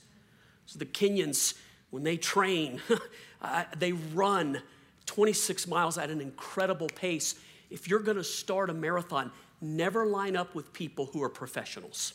[0.66, 1.56] So the Kenyans,
[1.90, 2.82] when they train,
[3.42, 4.62] uh, they run
[5.08, 7.36] 26 miles at an incredible pace.
[7.70, 12.14] If you're gonna start a marathon, never line up with people who are professionals.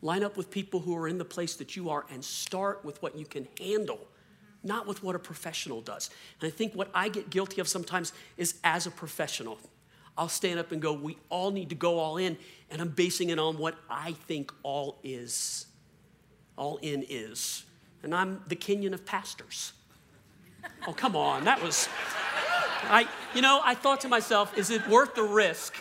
[0.00, 3.02] Line up with people who are in the place that you are and start with
[3.02, 3.98] what you can handle,
[4.62, 6.10] not with what a professional does.
[6.40, 9.58] And I think what I get guilty of sometimes is as a professional,
[10.16, 12.36] I'll stand up and go, We all need to go all in.
[12.70, 15.66] And I'm basing it on what I think all is,
[16.56, 17.64] all in is.
[18.02, 19.72] And I'm the Kenyan of pastors.
[20.86, 21.44] Oh, come on.
[21.44, 21.88] That was,
[22.84, 25.74] I, you know, I thought to myself, is it worth the risk?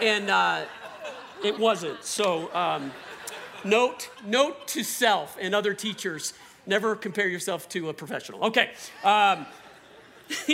[0.00, 0.64] And uh,
[1.44, 2.02] it wasn't.
[2.04, 2.92] So, um,
[3.64, 6.34] Note, note to self and other teachers
[6.66, 8.44] never compare yourself to a professional.
[8.44, 8.70] Okay.
[9.04, 9.46] Um,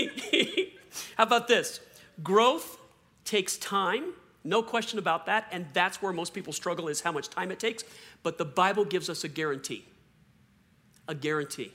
[1.16, 1.80] how about this?
[2.22, 2.78] Growth
[3.24, 4.12] takes time,
[4.44, 7.60] no question about that, and that's where most people struggle is how much time it
[7.60, 7.84] takes.
[8.22, 9.84] But the Bible gives us a guarantee.
[11.06, 11.72] A guarantee.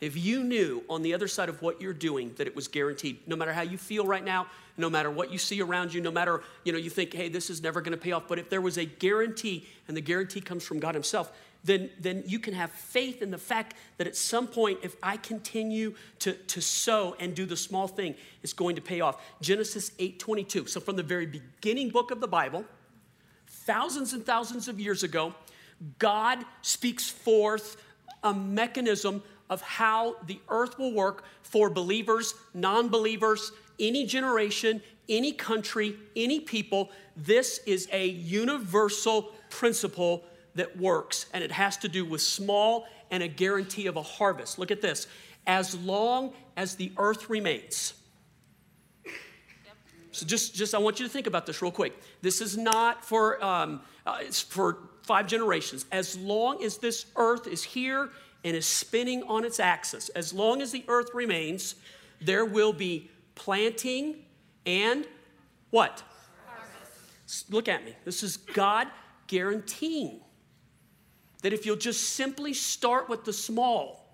[0.00, 3.26] If you knew on the other side of what you're doing that it was guaranteed,
[3.26, 6.12] no matter how you feel right now, no matter what you see around you, no
[6.12, 8.48] matter, you know, you think, hey, this is never going to pay off, but if
[8.48, 11.32] there was a guarantee and the guarantee comes from God Himself,
[11.64, 15.16] then, then you can have faith in the fact that at some point, if I
[15.16, 19.20] continue to, to sow and do the small thing, it's going to pay off.
[19.40, 20.68] Genesis 8:22.
[20.68, 22.64] So, from the very beginning book of the Bible,
[23.48, 25.34] thousands and thousands of years ago,
[25.98, 27.76] God speaks forth
[28.22, 35.32] a mechanism of how the earth will work for believers, non believers, any generation, any
[35.32, 36.90] country, any people.
[37.16, 43.22] This is a universal principle that works, and it has to do with small and
[43.22, 44.58] a guarantee of a harvest.
[44.58, 45.06] Look at this.
[45.46, 47.94] As long as the earth remains,
[50.18, 51.96] so just, just I want you to think about this real quick.
[52.22, 55.86] This is not for um, uh, it's for five generations.
[55.92, 58.10] As long as this earth is here
[58.44, 61.74] and is spinning on its axis, as long as the earth remains,
[62.20, 64.24] there will be planting
[64.64, 65.06] and
[65.70, 66.02] what?
[66.46, 67.50] Harvest.
[67.50, 67.94] Look at me.
[68.04, 68.88] This is God
[69.26, 70.20] guaranteeing
[71.42, 74.08] that if you'll just simply start with the small,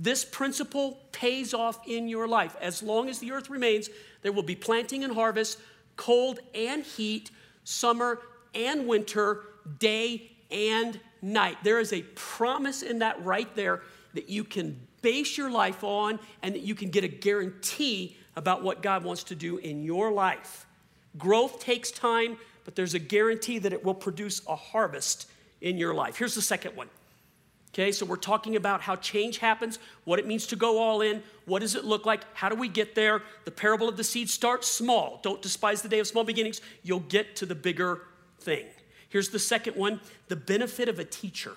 [0.00, 2.56] This principle pays off in your life.
[2.58, 3.90] As long as the earth remains,
[4.22, 5.58] there will be planting and harvest,
[5.96, 7.30] cold and heat,
[7.64, 8.18] summer
[8.54, 9.42] and winter,
[9.78, 11.58] day and night.
[11.62, 13.82] There is a promise in that right there
[14.14, 18.62] that you can base your life on and that you can get a guarantee about
[18.62, 20.66] what God wants to do in your life.
[21.18, 25.28] Growth takes time, but there's a guarantee that it will produce a harvest
[25.60, 26.16] in your life.
[26.16, 26.88] Here's the second one.
[27.72, 31.22] Okay, so we're talking about how change happens, what it means to go all in,
[31.44, 33.22] what does it look like, how do we get there?
[33.44, 35.20] The parable of the seed starts small.
[35.22, 36.60] Don't despise the day of small beginnings.
[36.82, 38.02] You'll get to the bigger
[38.40, 38.66] thing.
[39.10, 41.52] Here's the second one the benefit of a teacher.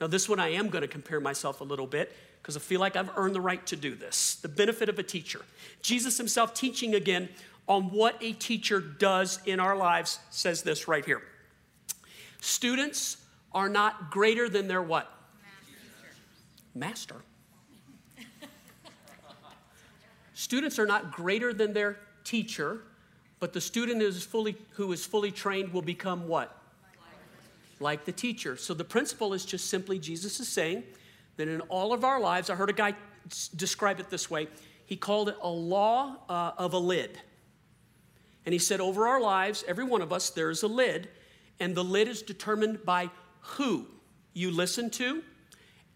[0.00, 2.80] Now, this one I am going to compare myself a little bit because I feel
[2.80, 4.34] like I've earned the right to do this.
[4.34, 5.42] The benefit of a teacher.
[5.80, 7.28] Jesus himself teaching again
[7.68, 11.22] on what a teacher does in our lives says this right here.
[12.40, 13.18] Students
[13.52, 15.08] are not greater than their what?
[16.74, 17.14] Master.
[17.14, 18.36] Master.
[20.34, 22.80] Students are not greater than their teacher,
[23.38, 26.61] but the student is fully, who is fully trained will become what?
[27.82, 28.56] Like the teacher.
[28.56, 30.84] So the principle is just simply Jesus is saying
[31.36, 32.94] that in all of our lives, I heard a guy
[33.56, 34.48] describe it this way.
[34.86, 37.18] He called it a law uh, of a lid.
[38.44, 41.08] And he said, over our lives, every one of us, there is a lid,
[41.60, 43.86] and the lid is determined by who
[44.32, 45.22] you listen to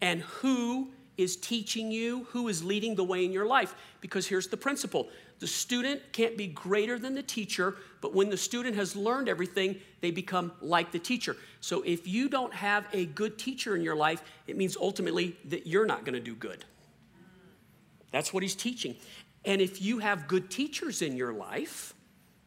[0.01, 3.75] and who is teaching you, who is leading the way in your life.
[4.01, 8.37] Because here's the principle the student can't be greater than the teacher, but when the
[8.37, 11.35] student has learned everything, they become like the teacher.
[11.61, 15.67] So if you don't have a good teacher in your life, it means ultimately that
[15.67, 16.65] you're not going to do good.
[18.11, 18.95] That's what he's teaching.
[19.45, 21.93] And if you have good teachers in your life,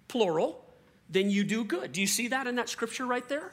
[0.08, 0.64] plural,
[1.08, 1.92] then you do good.
[1.92, 3.52] Do you see that in that scripture right there?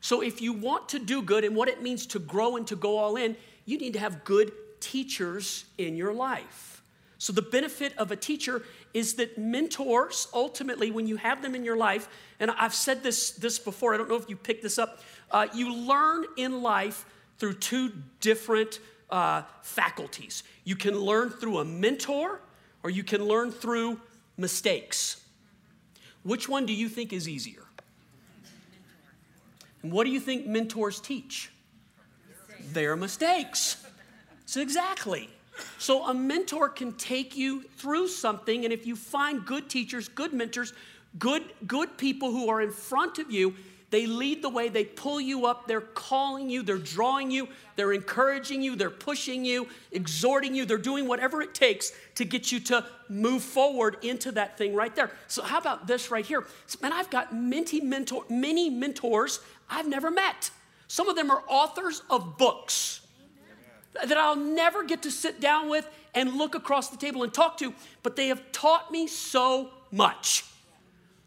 [0.00, 2.76] So if you want to do good and what it means to grow and to
[2.76, 6.82] go all in, you need to have good teachers in your life.
[7.18, 11.64] So the benefit of a teacher is that mentors, ultimately, when you have them in
[11.64, 14.78] your life, and I've said this, this before, I don't know if you picked this
[14.78, 15.00] up,
[15.30, 17.06] uh, you learn in life
[17.38, 20.42] through two different uh, faculties.
[20.64, 22.40] You can learn through a mentor,
[22.82, 24.00] or you can learn through
[24.36, 25.24] mistakes.
[26.24, 27.62] Which one do you think is easier?
[29.82, 31.50] And what do you think mentors teach?
[32.72, 33.84] Their mistakes.
[34.46, 35.28] So, exactly.
[35.78, 40.32] So, a mentor can take you through something, and if you find good teachers, good
[40.32, 40.72] mentors,
[41.18, 43.54] good, good people who are in front of you,
[43.94, 47.92] they lead the way, they pull you up, they're calling you, they're drawing you, they're
[47.92, 52.58] encouraging you, they're pushing you, exhorting you, they're doing whatever it takes to get you
[52.58, 55.12] to move forward into that thing right there.
[55.28, 56.44] So, how about this right here?
[56.82, 59.38] Man, I've got many, mentor, many mentors
[59.70, 60.50] I've never met.
[60.88, 63.00] Some of them are authors of books
[63.94, 67.58] that I'll never get to sit down with and look across the table and talk
[67.58, 70.44] to, but they have taught me so much.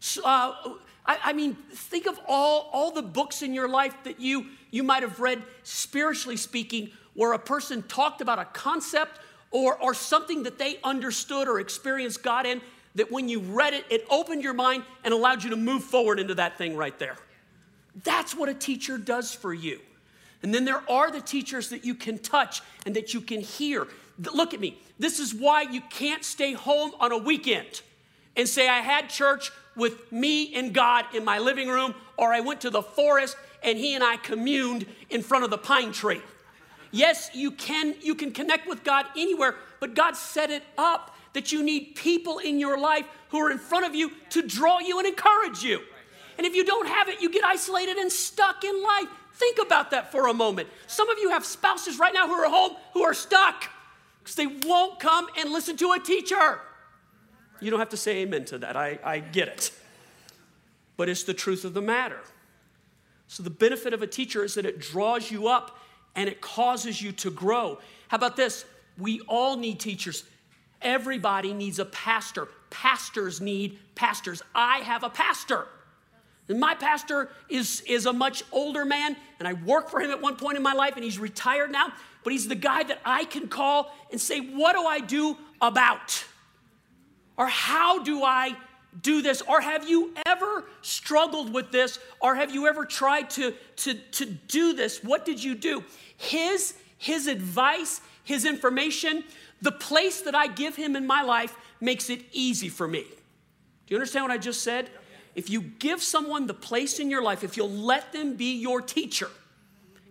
[0.00, 0.74] So, uh,
[1.06, 4.82] I, I mean, think of all, all the books in your life that you, you
[4.82, 9.18] might have read, spiritually speaking, where a person talked about a concept
[9.50, 12.60] or, or something that they understood or experienced God in,
[12.94, 16.20] that when you read it, it opened your mind and allowed you to move forward
[16.20, 17.16] into that thing right there.
[18.04, 19.80] That's what a teacher does for you.
[20.42, 23.88] And then there are the teachers that you can touch and that you can hear.
[24.32, 24.78] Look at me.
[24.98, 27.82] This is why you can't stay home on a weekend
[28.36, 32.40] and say, I had church with me and God in my living room, or I
[32.40, 36.20] went to the forest and he and I communed in front of the pine tree.
[36.90, 41.52] Yes, you can you can connect with God anywhere, but God set it up that
[41.52, 44.98] you need people in your life who are in front of you to draw you
[44.98, 45.82] and encourage you.
[46.38, 49.08] And if you don't have it, you get isolated and stuck in life.
[49.34, 50.68] Think about that for a moment.
[50.86, 53.68] Some of you have spouses right now who are home who are stuck
[54.20, 56.60] because they won't come and listen to a teacher.
[57.60, 58.76] You don't have to say amen to that.
[58.76, 59.72] I, I get it.
[60.96, 62.20] But it's the truth of the matter.
[63.26, 65.78] So, the benefit of a teacher is that it draws you up
[66.14, 67.78] and it causes you to grow.
[68.08, 68.64] How about this?
[68.96, 70.24] We all need teachers.
[70.80, 72.48] Everybody needs a pastor.
[72.70, 74.42] Pastors need pastors.
[74.54, 75.66] I have a pastor.
[76.48, 80.20] And my pastor is, is a much older man, and I worked for him at
[80.20, 81.92] one point in my life, and he's retired now.
[82.24, 86.24] But he's the guy that I can call and say, What do I do about?
[87.36, 88.56] Or how do I
[89.02, 89.42] do this?
[89.42, 91.98] Or have you ever struggled with this?
[92.20, 95.04] Or have you ever tried to, to, to do this?
[95.04, 95.84] What did you do?
[96.16, 99.24] His, his advice, his information,
[99.62, 103.02] the place that I give him in my life makes it easy for me.
[103.02, 104.90] Do you understand what I just said?
[105.38, 108.82] If you give someone the place in your life, if you'll let them be your
[108.82, 109.30] teacher,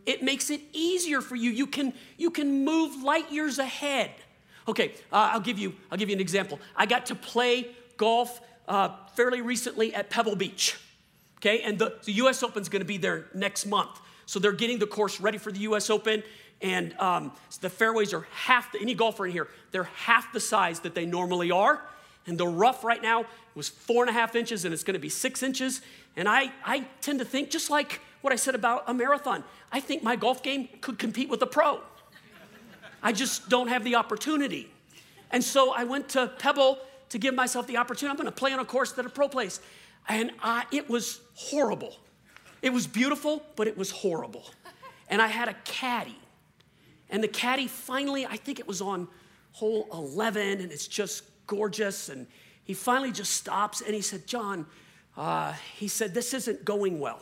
[0.06, 1.52] It makes it easier for you.
[1.52, 4.12] You can, you can move light years ahead.
[4.66, 6.62] Okay, uh, I'll, give you, I'll give you an example.
[6.78, 10.78] I got to play golf uh, fairly recently at Pebble Beach.
[11.40, 14.00] Okay, and the, the US Open's gonna be there next month.
[14.28, 16.24] So they're getting the course ready for the US Open.
[16.62, 20.40] And um, so the fairways are half, the, any golfer in here, they're half the
[20.40, 21.82] size that they normally are.
[22.28, 23.26] And the rough right now
[23.58, 25.82] was four and a half inches and it's gonna be six inches.
[26.15, 29.80] And I, I tend to think, just like what I said about a marathon, I
[29.80, 31.82] think my golf game could compete with a pro.
[33.02, 34.72] I just don't have the opportunity.
[35.32, 38.12] And so I went to Pebble to give myself the opportunity.
[38.12, 39.60] I'm gonna play on a course that a pro plays.
[40.08, 41.96] And I, it was horrible.
[42.62, 44.50] It was beautiful, but it was horrible.
[45.10, 46.17] And I had a caddy.
[47.10, 49.08] And the caddy finally, I think it was on
[49.54, 52.10] hole 11, and it's just gorgeous.
[52.10, 52.28] And
[52.68, 54.66] he finally just stops and he said, John,
[55.16, 57.22] uh, he said, this isn't going well.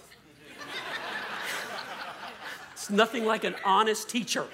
[2.74, 4.48] it's nothing like an honest teacher.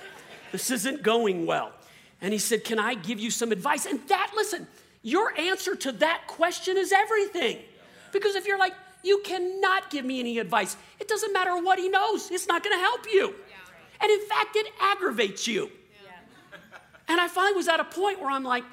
[0.52, 1.72] This isn't going well.
[2.20, 3.86] And he said, Can I give you some advice?
[3.86, 4.68] And that, listen,
[5.02, 7.60] your answer to that question is everything.
[8.12, 11.90] Because if you're like, you cannot give me any advice, it doesn't matter what he
[11.90, 13.34] knows, it's not gonna help you.
[14.02, 15.72] And in fact, it aggravates you.
[17.08, 18.64] And I finally was at a point where I'm like,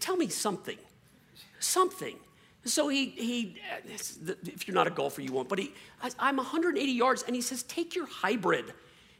[0.00, 0.78] tell me something,
[1.64, 2.16] something.
[2.64, 5.74] So he, he, if you're not a golfer, you won't, but he,
[6.18, 8.72] I'm 180 yards, and he says, take your hybrid.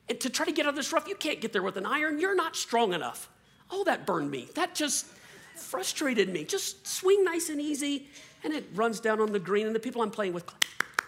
[0.08, 1.84] And to try to get out of this rough, you can't get there with an
[1.84, 3.28] iron, you're not strong enough.
[3.70, 4.48] Oh, that burned me.
[4.54, 5.06] That just
[5.56, 6.44] frustrated me.
[6.44, 8.06] Just swing nice and easy,
[8.42, 10.44] and it runs down on the green, and the people I'm playing with,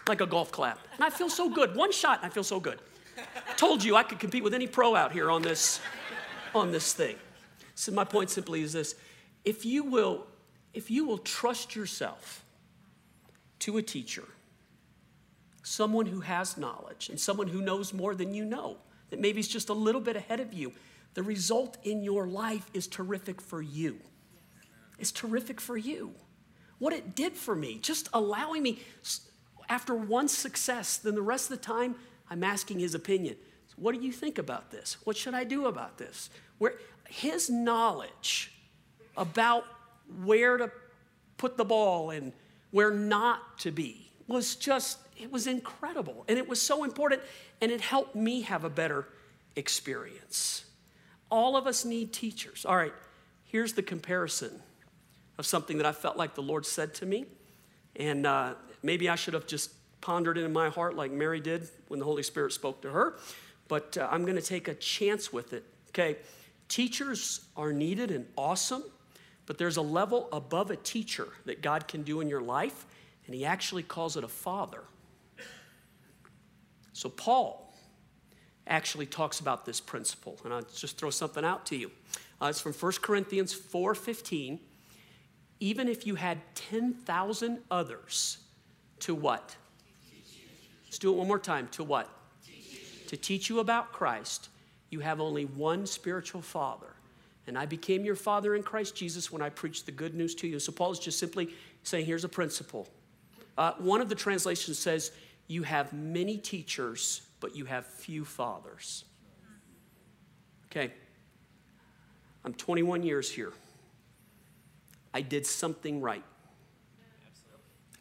[0.08, 0.78] like a golf clap.
[0.94, 1.74] And I feel so good.
[1.74, 2.80] One shot, and I feel so good.
[3.56, 5.80] Told you I could compete with any pro out here on this,
[6.54, 7.16] on this thing.
[7.74, 8.94] So my point simply is this:
[9.44, 10.26] if you will,
[10.76, 12.44] if you will trust yourself
[13.60, 14.24] to a teacher,
[15.62, 18.76] someone who has knowledge and someone who knows more than you know,
[19.08, 20.72] that maybe is just a little bit ahead of you,
[21.14, 23.98] the result in your life is terrific for you.
[24.98, 26.12] It's terrific for you.
[26.78, 28.80] What it did for me, just allowing me,
[29.70, 31.94] after one success, then the rest of the time,
[32.28, 33.36] I'm asking his opinion.
[33.76, 34.98] What do you think about this?
[35.04, 36.28] What should I do about this?
[36.58, 36.74] Where
[37.08, 38.52] his knowledge
[39.16, 39.64] about
[40.24, 40.70] where to
[41.36, 42.32] put the ball and
[42.70, 46.24] where not to be was just, it was incredible.
[46.28, 47.22] And it was so important,
[47.60, 49.06] and it helped me have a better
[49.54, 50.64] experience.
[51.30, 52.64] All of us need teachers.
[52.64, 52.94] All right,
[53.44, 54.62] here's the comparison
[55.38, 57.26] of something that I felt like the Lord said to me.
[57.96, 61.68] And uh, maybe I should have just pondered it in my heart like Mary did
[61.88, 63.18] when the Holy Spirit spoke to her.
[63.68, 65.64] But uh, I'm going to take a chance with it.
[65.88, 66.16] Okay,
[66.68, 68.84] teachers are needed and awesome,
[69.46, 72.86] but there's a level above a teacher that God can do in your life,
[73.26, 74.84] and He actually calls it a father.
[76.92, 77.74] So, Paul
[78.66, 81.90] actually talks about this principle, and I'll just throw something out to you.
[82.40, 84.60] Uh, it's from 1 Corinthians 4:15.
[85.58, 88.38] Even if you had 10,000 others,
[89.00, 89.56] to what?
[90.84, 91.68] Let's do it one more time.
[91.68, 92.10] To what?
[92.44, 94.48] Teach to teach you about Christ,
[94.90, 96.95] you have only one spiritual father.
[97.46, 100.48] And I became your father in Christ Jesus when I preached the good news to
[100.48, 100.58] you.
[100.58, 101.50] So Paul is just simply
[101.84, 102.88] saying, here's a principle.
[103.56, 105.12] Uh, one of the translations says,
[105.46, 109.04] you have many teachers, but you have few fathers.
[110.66, 110.92] Okay,
[112.44, 113.52] I'm 21 years here.
[115.14, 116.24] I did something right.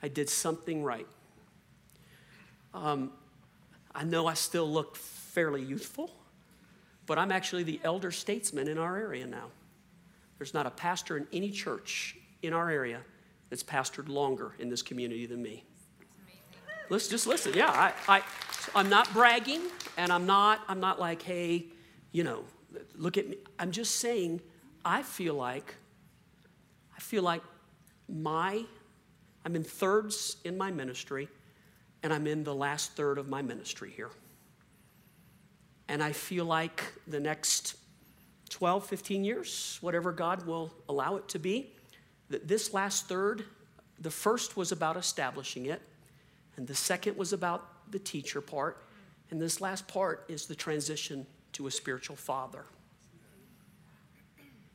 [0.01, 1.08] I did something right.
[2.73, 3.12] Um,
[3.93, 6.12] I know I still look fairly youthful,
[7.06, 9.48] but I'm actually the elder statesman in our area now.
[10.38, 13.02] There's not a pastor in any church in our area
[13.50, 15.63] that's pastored longer in this community than me.
[16.89, 17.54] Let's just listen.
[17.54, 18.22] Yeah, I, I,
[18.76, 19.62] I'm not bragging,
[19.98, 21.65] and I'm not, I'm not like, hey,
[22.12, 22.44] you know,
[22.96, 23.38] look at me.
[23.58, 24.41] I'm just saying,
[24.84, 25.76] I feel like,
[26.96, 27.41] I feel like
[28.08, 28.65] my,
[29.46, 31.28] I'm in thirds in my ministry,
[32.04, 34.12] and I'm in the last third of my ministry here.
[35.88, 37.76] And I feel like the next
[38.50, 41.71] 12, 15 years, whatever God will allow it to be,
[42.30, 43.45] that this last third,
[44.00, 45.82] the first was about establishing it,
[46.57, 48.84] and the second was about the teacher part.
[49.30, 52.66] And this last part is the transition to a spiritual father.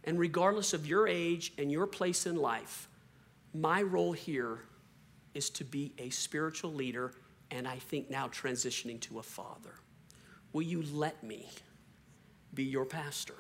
[0.04, 2.88] And regardless of your age and your place in life,
[3.52, 4.60] my role here
[5.34, 7.12] is to be a spiritual leader,
[7.50, 9.74] and I think now transitioning to a father.
[10.52, 11.48] Will you let me
[12.54, 13.36] be your pastor?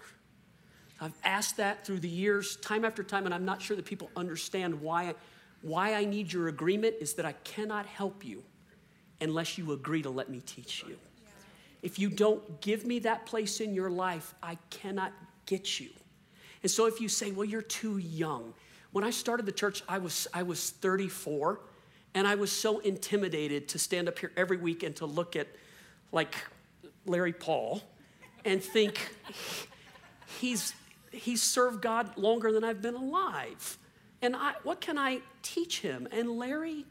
[1.00, 4.10] I've asked that through the years, time after time, and I'm not sure that people
[4.16, 5.14] understand why
[5.62, 8.42] why I need your agreement is that I cannot help you
[9.20, 10.96] unless you agree to let me teach you.
[11.82, 15.12] if you don't give me that place in your life, I cannot
[15.46, 15.90] get you.
[16.62, 18.52] And so if you say, well, you're too young.
[18.92, 21.60] When I started the church, I was, I was 34,
[22.14, 25.46] and I was so intimidated to stand up here every week and to look at
[26.12, 26.34] like
[27.06, 27.82] Larry Paul
[28.44, 29.14] and think
[30.40, 30.74] he's,
[31.10, 33.78] he's served God longer than I've been alive.
[34.22, 36.06] And I, what can I teach him?
[36.12, 36.84] And Larry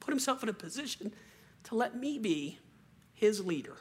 [0.00, 1.12] put himself in a position
[1.64, 2.58] to let me be
[3.14, 3.76] his leader.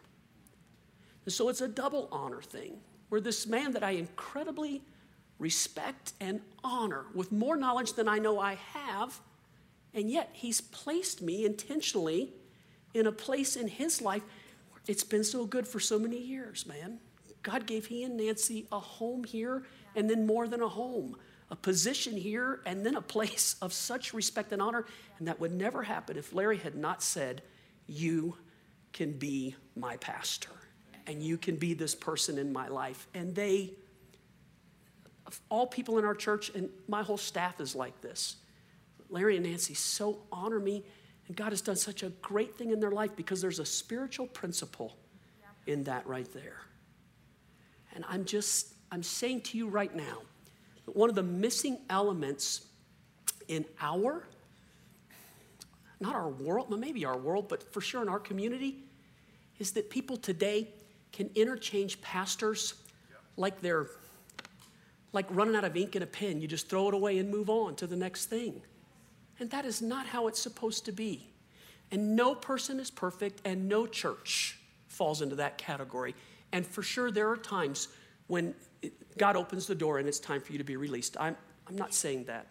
[1.25, 2.77] And so it's a double honor thing
[3.09, 4.81] where this man that I incredibly
[5.39, 9.19] respect and honor with more knowledge than I know I have,
[9.93, 12.33] and yet he's placed me intentionally
[12.93, 14.23] in a place in his life.
[14.87, 16.99] It's been so good for so many years, man.
[17.43, 19.63] God gave he and Nancy a home here,
[19.95, 21.17] and then more than a home,
[21.49, 24.85] a position here, and then a place of such respect and honor.
[25.19, 27.41] And that would never happen if Larry had not said,
[27.87, 28.37] You
[28.93, 30.51] can be my pastor
[31.07, 33.07] and you can be this person in my life.
[33.13, 33.71] And they,
[35.49, 38.37] all people in our church, and my whole staff is like this.
[39.09, 40.83] Larry and Nancy so honor me,
[41.31, 44.27] and God has done such a great thing in their life because there's a spiritual
[44.27, 44.97] principle
[45.65, 46.57] in that right there.
[47.95, 50.23] And I'm just, I'm saying to you right now
[50.85, 52.65] that one of the missing elements
[53.47, 54.27] in our,
[56.01, 58.83] not our world, maybe our world, but for sure in our community,
[59.57, 60.67] is that people today
[61.13, 62.73] can interchange pastors
[63.37, 63.87] like they're
[65.13, 66.41] like running out of ink in a pen.
[66.41, 68.61] You just throw it away and move on to the next thing.
[69.41, 71.27] And that is not how it's supposed to be.
[71.89, 76.13] And no person is perfect, and no church falls into that category.
[76.51, 77.87] And for sure, there are times
[78.27, 78.53] when
[79.17, 81.17] God opens the door and it's time for you to be released.
[81.19, 81.35] I'm,
[81.67, 82.47] I'm not saying that.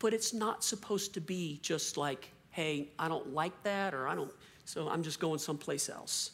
[0.00, 4.16] But it's not supposed to be just like, hey, I don't like that, or I
[4.16, 4.32] don't,
[4.64, 6.32] so I'm just going someplace else.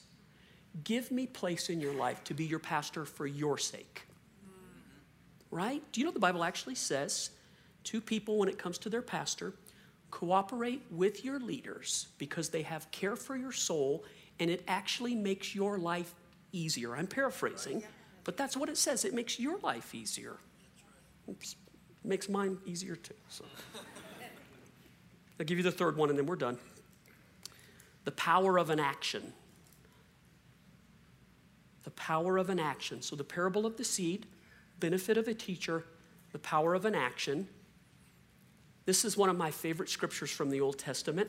[0.82, 4.02] Give me place in your life to be your pastor for your sake.
[5.50, 5.82] Right?
[5.92, 7.30] Do you know the Bible actually says
[7.86, 9.54] two people, when it comes to their pastor,
[10.10, 14.04] cooperate with your leaders because they have care for your soul
[14.38, 16.14] and it actually makes your life
[16.52, 16.94] easier.
[16.94, 17.82] I'm paraphrasing,
[18.24, 19.04] but that's what it says.
[19.04, 20.36] It makes your life easier.
[21.28, 21.56] Oops.
[22.04, 23.14] Makes mine easier too.
[23.28, 23.44] So.
[25.40, 26.58] I'll give you the third one and then we're done.
[28.04, 29.32] The power of an action
[31.86, 33.00] the power of an action.
[33.00, 34.26] So, the parable of the seed,
[34.80, 35.84] benefit of a teacher,
[36.32, 37.46] the power of an action.
[38.86, 41.28] This is one of my favorite scriptures from the Old Testament.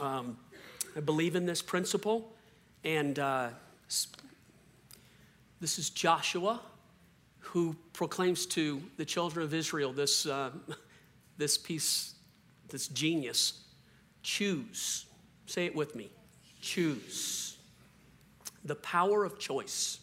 [0.00, 0.36] Um,
[0.96, 2.32] I believe in this principle,
[2.82, 3.50] and uh,
[5.60, 6.60] this is Joshua
[7.38, 10.50] who proclaims to the children of Israel this, uh,
[11.38, 12.14] this piece,
[12.68, 13.60] this genius
[14.24, 15.06] choose.
[15.46, 16.10] Say it with me
[16.60, 17.56] choose
[18.64, 20.00] the power of choice.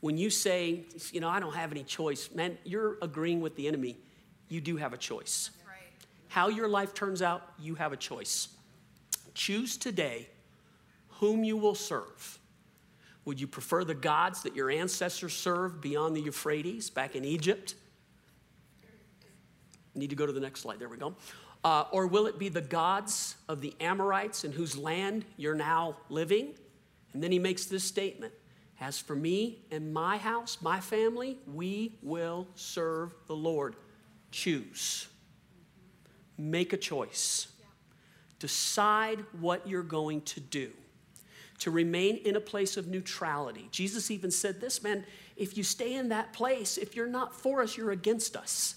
[0.00, 3.66] When you say, you know, I don't have any choice, man, you're agreeing with the
[3.66, 3.96] enemy.
[4.48, 5.50] You do have a choice.
[6.28, 8.48] How your life turns out, you have a choice.
[9.34, 10.28] Choose today
[11.08, 12.38] whom you will serve.
[13.24, 17.74] Would you prefer the gods that your ancestors served beyond the Euphrates back in Egypt?
[19.94, 20.78] Need to go to the next slide.
[20.78, 21.14] There we go.
[21.64, 25.96] Uh, or will it be the gods of the Amorites in whose land you're now
[26.08, 26.54] living?
[27.12, 28.32] And then he makes this statement
[28.78, 33.74] As for me and my house, my family, we will serve the Lord.
[34.36, 35.08] Choose.
[36.36, 37.46] Make a choice.
[38.38, 40.72] Decide what you're going to do.
[41.60, 43.68] To remain in a place of neutrality.
[43.70, 45.06] Jesus even said this, man,
[45.36, 48.74] if you stay in that place, if you're not for us, you're against us.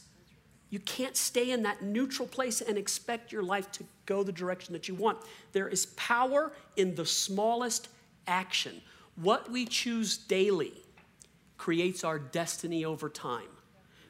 [0.70, 4.72] You can't stay in that neutral place and expect your life to go the direction
[4.72, 5.18] that you want.
[5.52, 7.90] There is power in the smallest
[8.28, 8.82] action.
[9.16, 10.72] What we choose daily
[11.58, 13.50] creates our destiny over time.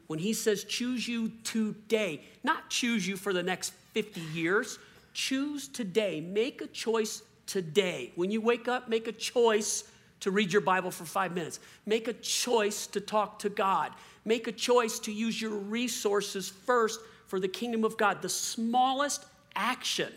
[0.10, 4.80] When he says choose you today, not choose you for the next 50 years,
[5.14, 6.20] choose today.
[6.20, 8.12] Make a choice today.
[8.16, 9.84] When you wake up, make a choice
[10.22, 11.60] to read your Bible for five minutes.
[11.86, 13.92] Make a choice to talk to God.
[14.26, 18.24] Make a choice to use your resources first for the kingdom of God.
[18.24, 19.24] The smallest
[19.56, 20.12] action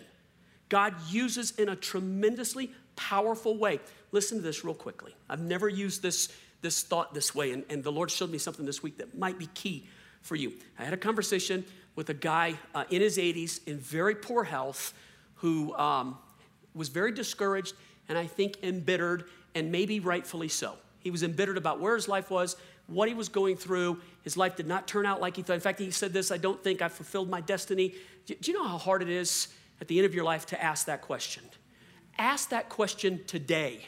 [0.71, 3.79] God uses in a tremendously powerful way.
[4.11, 5.15] Listen to this real quickly.
[5.29, 6.31] I've never used this,
[6.63, 9.39] this thought this way, and, and the Lord showed me something this week that might
[9.39, 9.87] be key
[10.23, 10.53] for you.
[10.79, 14.95] I had a conversation with a guy uh, in his 80s in very poor health
[15.37, 16.17] who um,
[16.75, 17.75] was very discouraged
[18.09, 20.75] and I think embittered, and maybe rightfully so.
[21.01, 22.57] He was embittered about where his life was,
[22.87, 24.01] what he was going through.
[24.23, 25.55] His life did not turn out like he thought.
[25.55, 27.95] In fact, he said this I don't think I fulfilled my destiny.
[28.27, 29.49] Do you know how hard it is
[29.81, 31.43] at the end of your life to ask that question?
[32.19, 33.87] Ask that question today.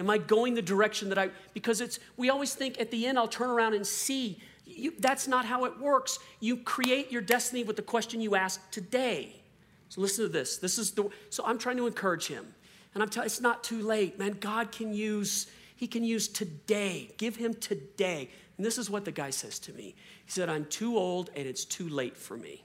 [0.00, 3.18] Am I going the direction that I, because it's, we always think at the end
[3.18, 4.40] I'll turn around and see.
[4.66, 6.18] You, that's not how it works.
[6.40, 9.40] You create your destiny with the question you ask today.
[9.88, 10.56] So listen to this.
[10.56, 12.54] This is the, so I'm trying to encourage him.
[12.94, 14.36] And I'm telling it's not too late, man.
[14.40, 17.10] God can use, he can use today.
[17.16, 18.30] Give him today.
[18.56, 19.94] And this is what the guy says to me.
[20.24, 22.64] He said, I'm too old and it's too late for me.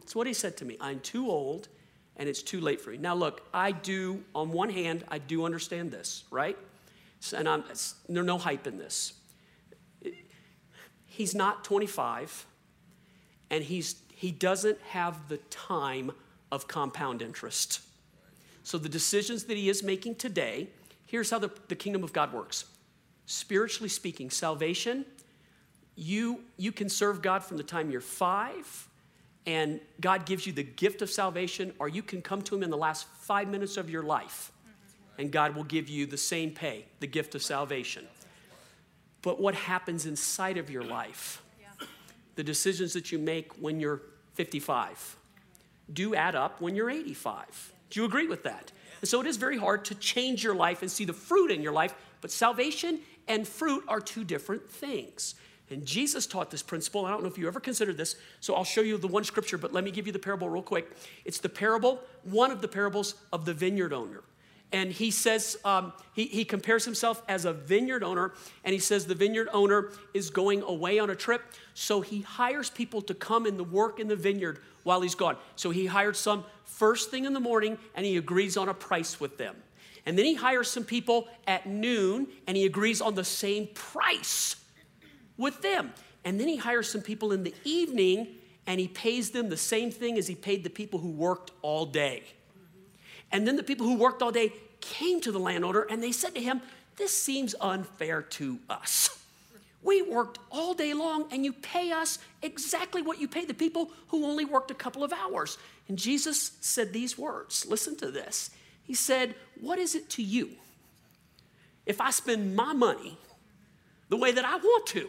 [0.00, 0.76] That's what he said to me.
[0.80, 1.68] I'm too old
[2.16, 2.98] and it's too late for me.
[2.98, 6.56] Now, look, I do, on one hand, I do understand this, right?
[7.34, 9.14] And I'm, there's no hype in this.
[11.06, 12.46] He's not 25,
[13.50, 16.12] and he's, he doesn't have the time
[16.52, 17.80] of compound interest.
[18.62, 20.68] So, the decisions that he is making today,
[21.06, 22.66] here's how the, the kingdom of God works.
[23.26, 25.04] Spiritually speaking, salvation,
[25.96, 28.88] you, you can serve God from the time you're five
[29.46, 32.70] and God gives you the gift of salvation, or you can come to Him in
[32.70, 34.52] the last five minutes of your life,
[35.18, 38.06] and God will give you the same pay, the gift of salvation.
[39.22, 41.42] But what happens inside of your life,
[42.36, 44.02] the decisions that you make when you're
[44.34, 45.16] 55,
[45.92, 47.72] do add up when you're 85.
[47.90, 48.72] Do you agree with that?
[49.00, 51.62] And so it is very hard to change your life and see the fruit in
[51.62, 55.34] your life, but salvation and fruit are two different things.
[55.70, 57.06] And Jesus taught this principle.
[57.06, 59.56] I don't know if you ever considered this, so I'll show you the one scripture,
[59.56, 60.90] but let me give you the parable real quick.
[61.24, 64.22] It's the parable, one of the parables of the vineyard owner.
[64.72, 68.32] And he says, um, he, he compares himself as a vineyard owner,
[68.64, 71.42] and he says the vineyard owner is going away on a trip,
[71.74, 75.36] so he hires people to come and work in the vineyard while he's gone.
[75.56, 79.20] So he hired some first thing in the morning, and he agrees on a price
[79.20, 79.56] with them.
[80.06, 84.56] And then he hires some people at noon, and he agrees on the same price
[85.40, 85.92] with them.
[86.24, 88.28] And then he hires some people in the evening
[88.66, 91.86] and he pays them the same thing as he paid the people who worked all
[91.86, 92.22] day.
[93.32, 96.34] And then the people who worked all day came to the landowner and they said
[96.34, 96.60] to him,
[96.96, 99.16] This seems unfair to us.
[99.82, 103.90] We worked all day long and you pay us exactly what you pay the people
[104.08, 105.56] who only worked a couple of hours.
[105.88, 108.50] And Jesus said these words listen to this.
[108.84, 110.50] He said, What is it to you
[111.86, 113.16] if I spend my money
[114.10, 115.08] the way that I want to?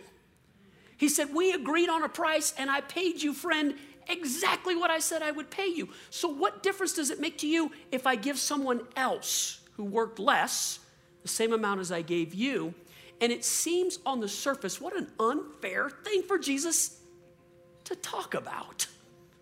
[1.02, 3.74] He said, We agreed on a price and I paid you, friend,
[4.08, 5.90] exactly what I said I would pay you.
[6.12, 10.20] So, what difference does it make to you if I give someone else who worked
[10.20, 10.78] less
[11.24, 12.76] the same amount as I gave you?
[13.20, 17.00] And it seems on the surface, what an unfair thing for Jesus
[17.86, 18.86] to talk about.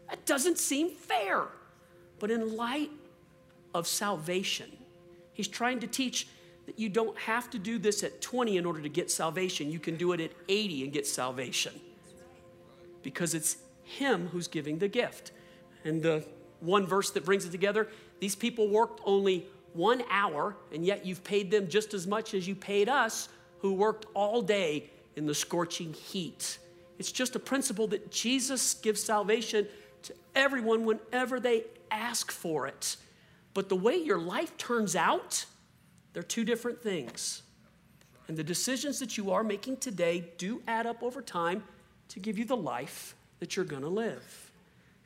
[0.10, 1.43] That doesn't seem fair.
[2.20, 2.91] But in light
[3.74, 4.72] of salvation,
[5.34, 6.26] he's trying to teach
[6.70, 9.72] that you don't have to do this at 20 in order to get salvation.
[9.72, 11.74] You can do it at 80 and get salvation
[13.01, 15.32] because it's Him who's giving the gift.
[15.84, 16.24] And the
[16.59, 17.88] one verse that brings it together
[18.20, 22.47] these people worked only one hour, and yet you've paid them just as much as
[22.47, 23.30] you paid us
[23.61, 26.59] who worked all day in the scorching heat.
[26.99, 29.67] It's just a principle that Jesus gives salvation
[30.03, 32.95] to everyone whenever they ask for it.
[33.55, 35.45] But the way your life turns out,
[36.14, 37.43] they're two different things.
[38.28, 41.64] And the decisions that you are making today do add up over time
[42.10, 44.51] to give you the life that you're going to live.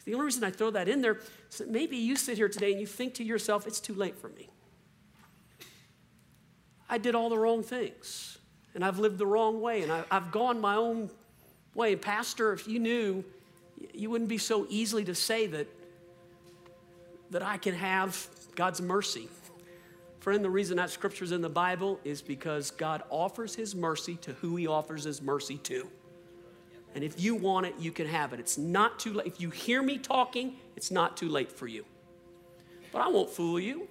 [0.06, 2.72] The only reason I throw that in there is that maybe you sit here today
[2.72, 4.50] and you think to yourself, it's too late for me.
[6.90, 8.38] I did all the wrong things,
[8.76, 11.10] and I've lived the wrong way, and I, have gone my own
[11.74, 11.96] way.
[11.96, 13.24] Pastor, if you knew,
[13.94, 15.68] you wouldn't be so easily to say that,
[17.32, 19.30] that I can have God's mercy.
[20.24, 24.32] Friend, the reason that scripture's in the Bible is because God offers his mercy to
[24.36, 25.90] who he offers his mercy to.
[26.96, 28.40] And if you want it, you can have it.
[28.40, 29.28] It's not too late.
[29.28, 31.84] If you hear me talking, it's not too late for you.
[32.94, 33.90] But I won't fool you.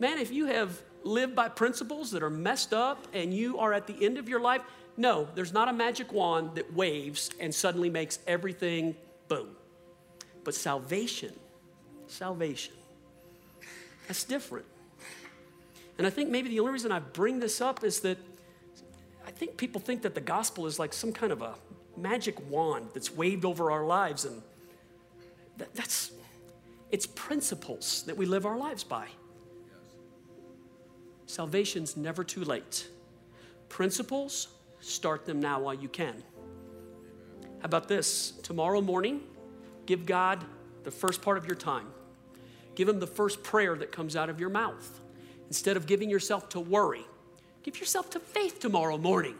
[0.00, 3.86] Man, if you have lived by principles that are messed up and you are at
[3.86, 4.62] the end of your life,
[4.96, 8.96] no, there's not a magic wand that waves and suddenly makes everything
[9.28, 9.50] boom.
[10.42, 11.34] But salvation,
[12.08, 12.74] salvation
[14.08, 14.64] that's different.
[15.98, 18.18] And I think maybe the only reason I bring this up is that
[19.26, 21.54] I think people think that the gospel is like some kind of a
[21.96, 24.24] magic wand that's waved over our lives.
[24.24, 24.40] And
[25.58, 26.12] that, that's,
[26.90, 29.08] it's principles that we live our lives by.
[31.26, 32.88] Salvation's never too late.
[33.68, 34.48] Principles,
[34.80, 36.22] start them now while you can.
[37.58, 38.30] How about this?
[38.42, 39.20] Tomorrow morning,
[39.84, 40.42] give God
[40.84, 41.88] the first part of your time.
[42.78, 45.00] Give him the first prayer that comes out of your mouth.
[45.48, 47.04] Instead of giving yourself to worry,
[47.64, 49.34] give yourself to faith tomorrow morning.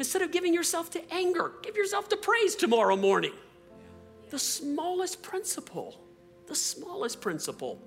[0.00, 3.30] Instead of giving yourself to anger, give yourself to praise tomorrow morning.
[4.30, 6.00] The smallest principle,
[6.48, 7.78] the smallest principle,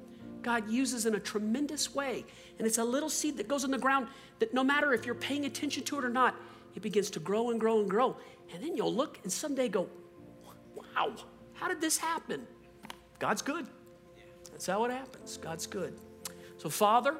[0.43, 2.23] God uses in a tremendous way.
[2.57, 4.07] And it's a little seed that goes in the ground
[4.39, 6.33] that no matter if you're paying attention to it or not,
[6.73, 8.15] it begins to grow and grow and grow.
[8.53, 9.89] And then you'll look and someday go,
[10.73, 11.15] wow,
[11.55, 12.47] how did this happen?
[13.19, 13.67] God's good.
[14.57, 15.37] That's how it happens.
[15.37, 15.93] God's good.
[16.57, 17.15] So, Father,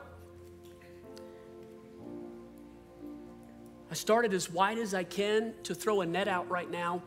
[3.91, 7.03] I started as wide as I can to throw a net out right now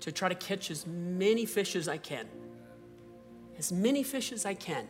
[0.00, 2.26] to try to catch as many fish as I can.
[3.58, 4.86] As many fish as I can.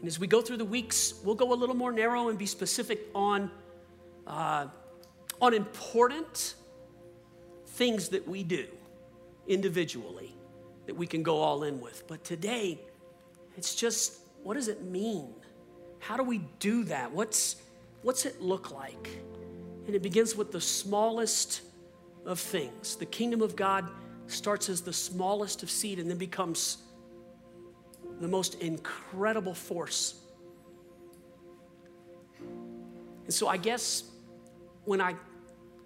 [0.00, 2.44] And as we go through the weeks, we'll go a little more narrow and be
[2.44, 3.50] specific on,
[4.26, 4.66] uh,
[5.40, 6.54] on important
[7.66, 8.66] things that we do
[9.46, 10.34] individually
[10.84, 12.06] that we can go all in with.
[12.06, 12.82] But today,
[13.58, 15.34] it's just what does it mean?
[15.98, 17.10] How do we do that?
[17.10, 17.56] What's,
[18.02, 19.20] what's it look like?
[19.86, 21.62] And it begins with the smallest
[22.24, 22.94] of things.
[22.94, 23.90] The kingdom of God
[24.28, 26.78] starts as the smallest of seed and then becomes
[28.20, 30.20] the most incredible force.
[33.24, 34.04] And so I guess
[34.84, 35.16] when I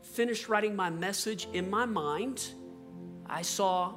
[0.02, 2.50] finished writing my message in my mind,
[3.26, 3.94] I saw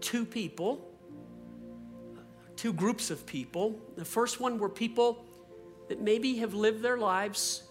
[0.00, 0.87] two people,
[2.58, 3.78] two groups of people.
[3.96, 5.24] The first one were people
[5.88, 7.62] that maybe have lived their lives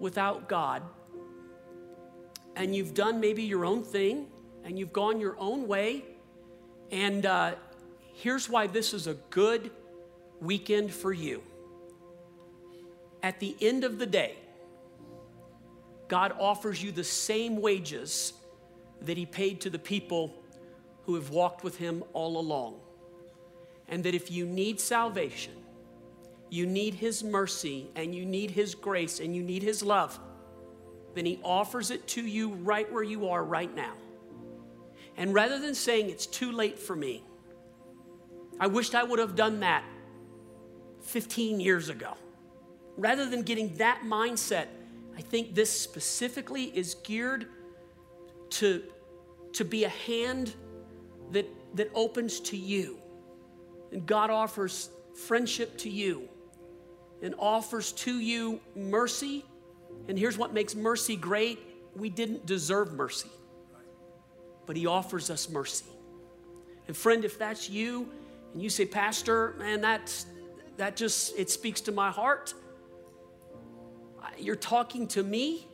[0.00, 0.82] without God.
[2.56, 4.26] And you've done maybe your own thing
[4.64, 6.04] and you've gone your own way.
[6.90, 7.54] And uh,
[8.12, 9.70] here's why this is a good
[10.40, 11.40] weekend for you.
[13.22, 14.34] At the end of the day,
[16.08, 18.32] God offers you the same wages
[19.02, 20.34] that He paid to the people
[21.04, 22.80] who have walked with Him all along.
[23.88, 25.54] And that if you need salvation,
[26.50, 30.18] you need His mercy, and you need His grace, and you need His love,
[31.14, 33.94] then He offers it to you right where you are right now.
[35.16, 37.24] And rather than saying it's too late for me,
[38.60, 39.84] I wished I would have done that
[41.02, 42.14] 15 years ago.
[42.96, 44.66] Rather than getting that mindset,
[45.16, 47.46] I think this specifically is geared
[48.50, 48.84] to,
[49.52, 50.54] to be a hand
[51.32, 52.98] that, that opens to you.
[53.92, 56.28] And God offers friendship to you
[57.22, 59.44] and offers to you mercy.
[60.08, 61.58] And here's what makes mercy great
[61.96, 63.30] we didn't deserve mercy,
[64.66, 65.86] but He offers us mercy.
[66.86, 68.08] And friend, if that's you
[68.52, 70.26] and you say, Pastor, man, that's,
[70.76, 72.54] that just, it speaks to my heart.
[74.38, 75.66] You're talking to me.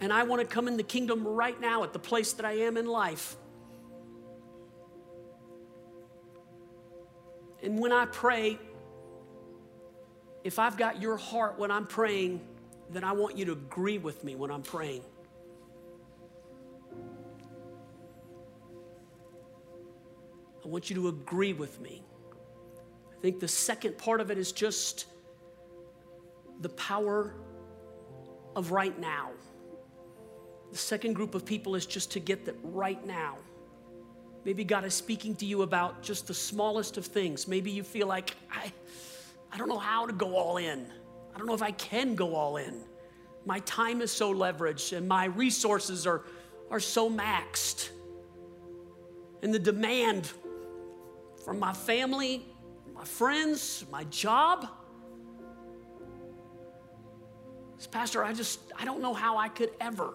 [0.00, 2.52] And I want to come in the kingdom right now at the place that I
[2.52, 3.36] am in life.
[7.64, 8.58] And when I pray,
[10.44, 12.46] if I've got your heart when I'm praying,
[12.90, 15.02] then I want you to agree with me when I'm praying.
[20.62, 22.02] I want you to agree with me.
[23.16, 25.06] I think the second part of it is just
[26.60, 27.34] the power
[28.54, 29.30] of right now.
[30.70, 33.38] The second group of people is just to get that right now.
[34.44, 37.48] Maybe God is speaking to you about just the smallest of things.
[37.48, 38.72] Maybe you feel like, I,
[39.50, 40.86] I don't know how to go all in.
[41.34, 42.80] I don't know if I can go all in.
[43.46, 46.22] My time is so leveraged and my resources are,
[46.70, 47.88] are so maxed.
[49.42, 50.30] And the demand
[51.44, 52.46] from my family,
[52.94, 54.68] my friends, my job.
[57.90, 60.14] Pastor, I just, I don't know how I could ever.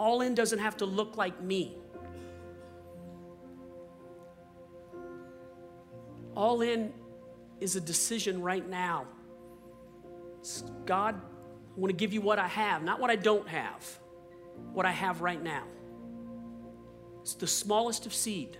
[0.00, 1.76] All in doesn't have to look like me.
[6.34, 6.94] All in
[7.60, 9.06] is a decision right now.
[10.38, 13.98] It's, God, I want to give you what I have, not what I don't have,
[14.72, 15.64] what I have right now.
[17.20, 18.56] It's the smallest of seed.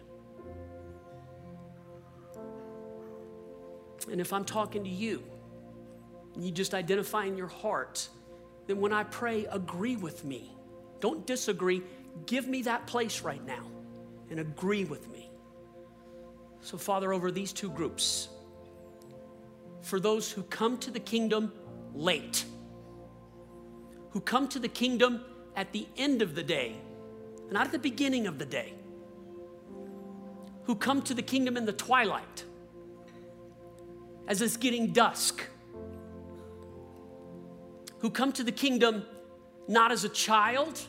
[4.12, 5.22] And if I'm talking to you,
[6.34, 8.11] and you just identify in your heart,
[8.66, 10.55] then when I pray, agree with me.
[11.01, 11.82] Don't disagree.
[12.26, 13.66] Give me that place right now
[14.30, 15.30] and agree with me.
[16.61, 18.28] So, Father, over these two groups,
[19.80, 21.53] for those who come to the kingdom
[21.94, 22.44] late,
[24.11, 25.24] who come to the kingdom
[25.57, 26.76] at the end of the day,
[27.51, 28.74] not at the beginning of the day,
[30.64, 32.44] who come to the kingdom in the twilight,
[34.28, 35.46] as it's getting dusk,
[37.98, 39.05] who come to the kingdom
[39.70, 40.80] not as a child,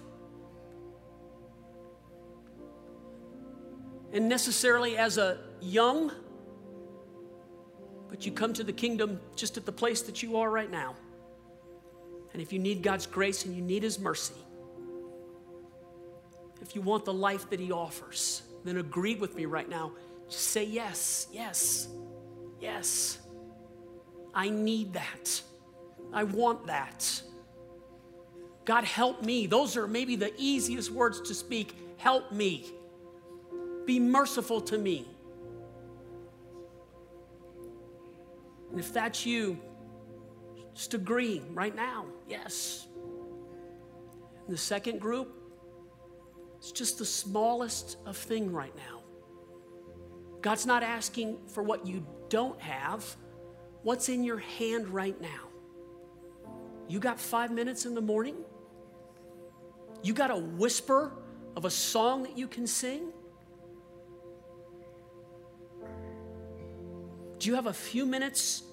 [4.12, 6.12] and necessarily as a young,
[8.10, 10.96] but you come to the kingdom just at the place that you are right now.
[12.34, 14.34] And if you need God's grace and you need His mercy,
[16.60, 19.92] if you want the life that He offers, then agree with me right now.
[20.28, 21.88] Just say yes, yes,
[22.60, 23.20] yes.
[24.34, 25.40] I need that.
[26.12, 27.22] I want that.
[28.66, 29.48] God, help me.
[29.48, 31.76] Those are maybe the easiest words to speak.
[31.98, 32.72] Help me.
[33.86, 35.08] Be merciful to me.
[38.70, 39.60] And if that's you,
[40.74, 42.06] just agree right now.
[42.28, 42.88] Yes.
[44.46, 45.36] And the second group,
[46.58, 49.02] it's just the smallest of thing right now.
[50.42, 53.04] God's not asking for what you don't have.
[53.84, 55.50] What's in your hand right now?
[56.88, 58.36] You got five minutes in the morning?
[60.04, 61.12] You got a whisper
[61.56, 63.12] of a song that you can sing?
[67.38, 68.64] Do you have a few minutes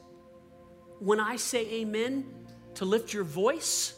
[0.99, 2.27] when I say amen
[2.75, 3.95] to lift your voice?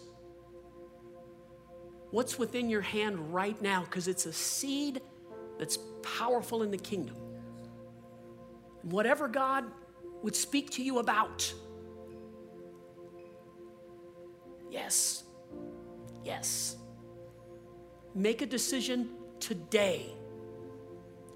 [2.11, 3.83] What's within your hand right now?
[3.83, 5.01] Because it's a seed
[5.59, 7.17] that's powerful in the kingdom.
[8.83, 9.65] Whatever God
[10.23, 11.53] would speak to you about,
[14.71, 15.25] yes,
[16.25, 16.77] yes.
[18.15, 20.13] Make a decision today.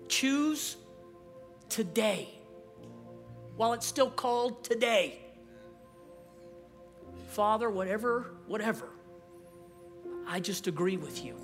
[0.08, 0.76] Choose
[1.68, 2.28] today
[3.56, 5.20] while it's still called today.
[7.28, 8.88] Father, whatever, whatever,
[10.26, 11.36] I just agree with you.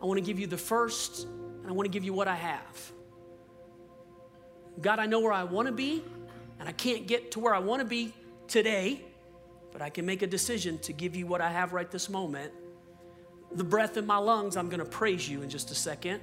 [0.00, 2.36] I want to give you the first, and I want to give you what I
[2.36, 2.92] have.
[4.80, 6.04] God, I know where I want to be,
[6.60, 8.14] and I can't get to where I want to be
[8.46, 9.02] today,
[9.78, 12.52] but I can make a decision to give you what I have right this moment.
[13.52, 16.20] The breath in my lungs, I'm going to praise you in just a second.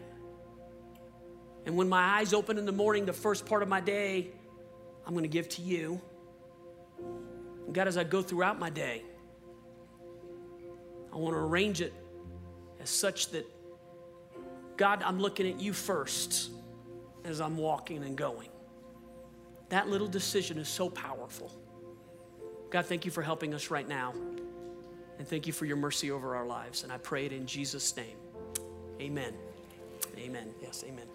[1.66, 4.28] And when my eyes open in the morning, the first part of my day,
[5.08, 6.02] I'm going to give to you.
[7.66, 9.04] And God, as I go throughout my day,
[11.14, 11.94] I want to arrange it
[12.82, 13.50] as such that,
[14.76, 16.50] God, I'm looking at you first
[17.24, 18.50] as I'm walking and going.
[19.70, 21.65] That little decision is so powerful.
[22.76, 24.14] God, thank you for helping us right now.
[25.18, 26.84] And thank you for your mercy over our lives.
[26.84, 28.18] And I pray it in Jesus' name.
[29.00, 29.34] Amen.
[30.18, 30.54] Amen.
[30.62, 31.08] Yes, amen.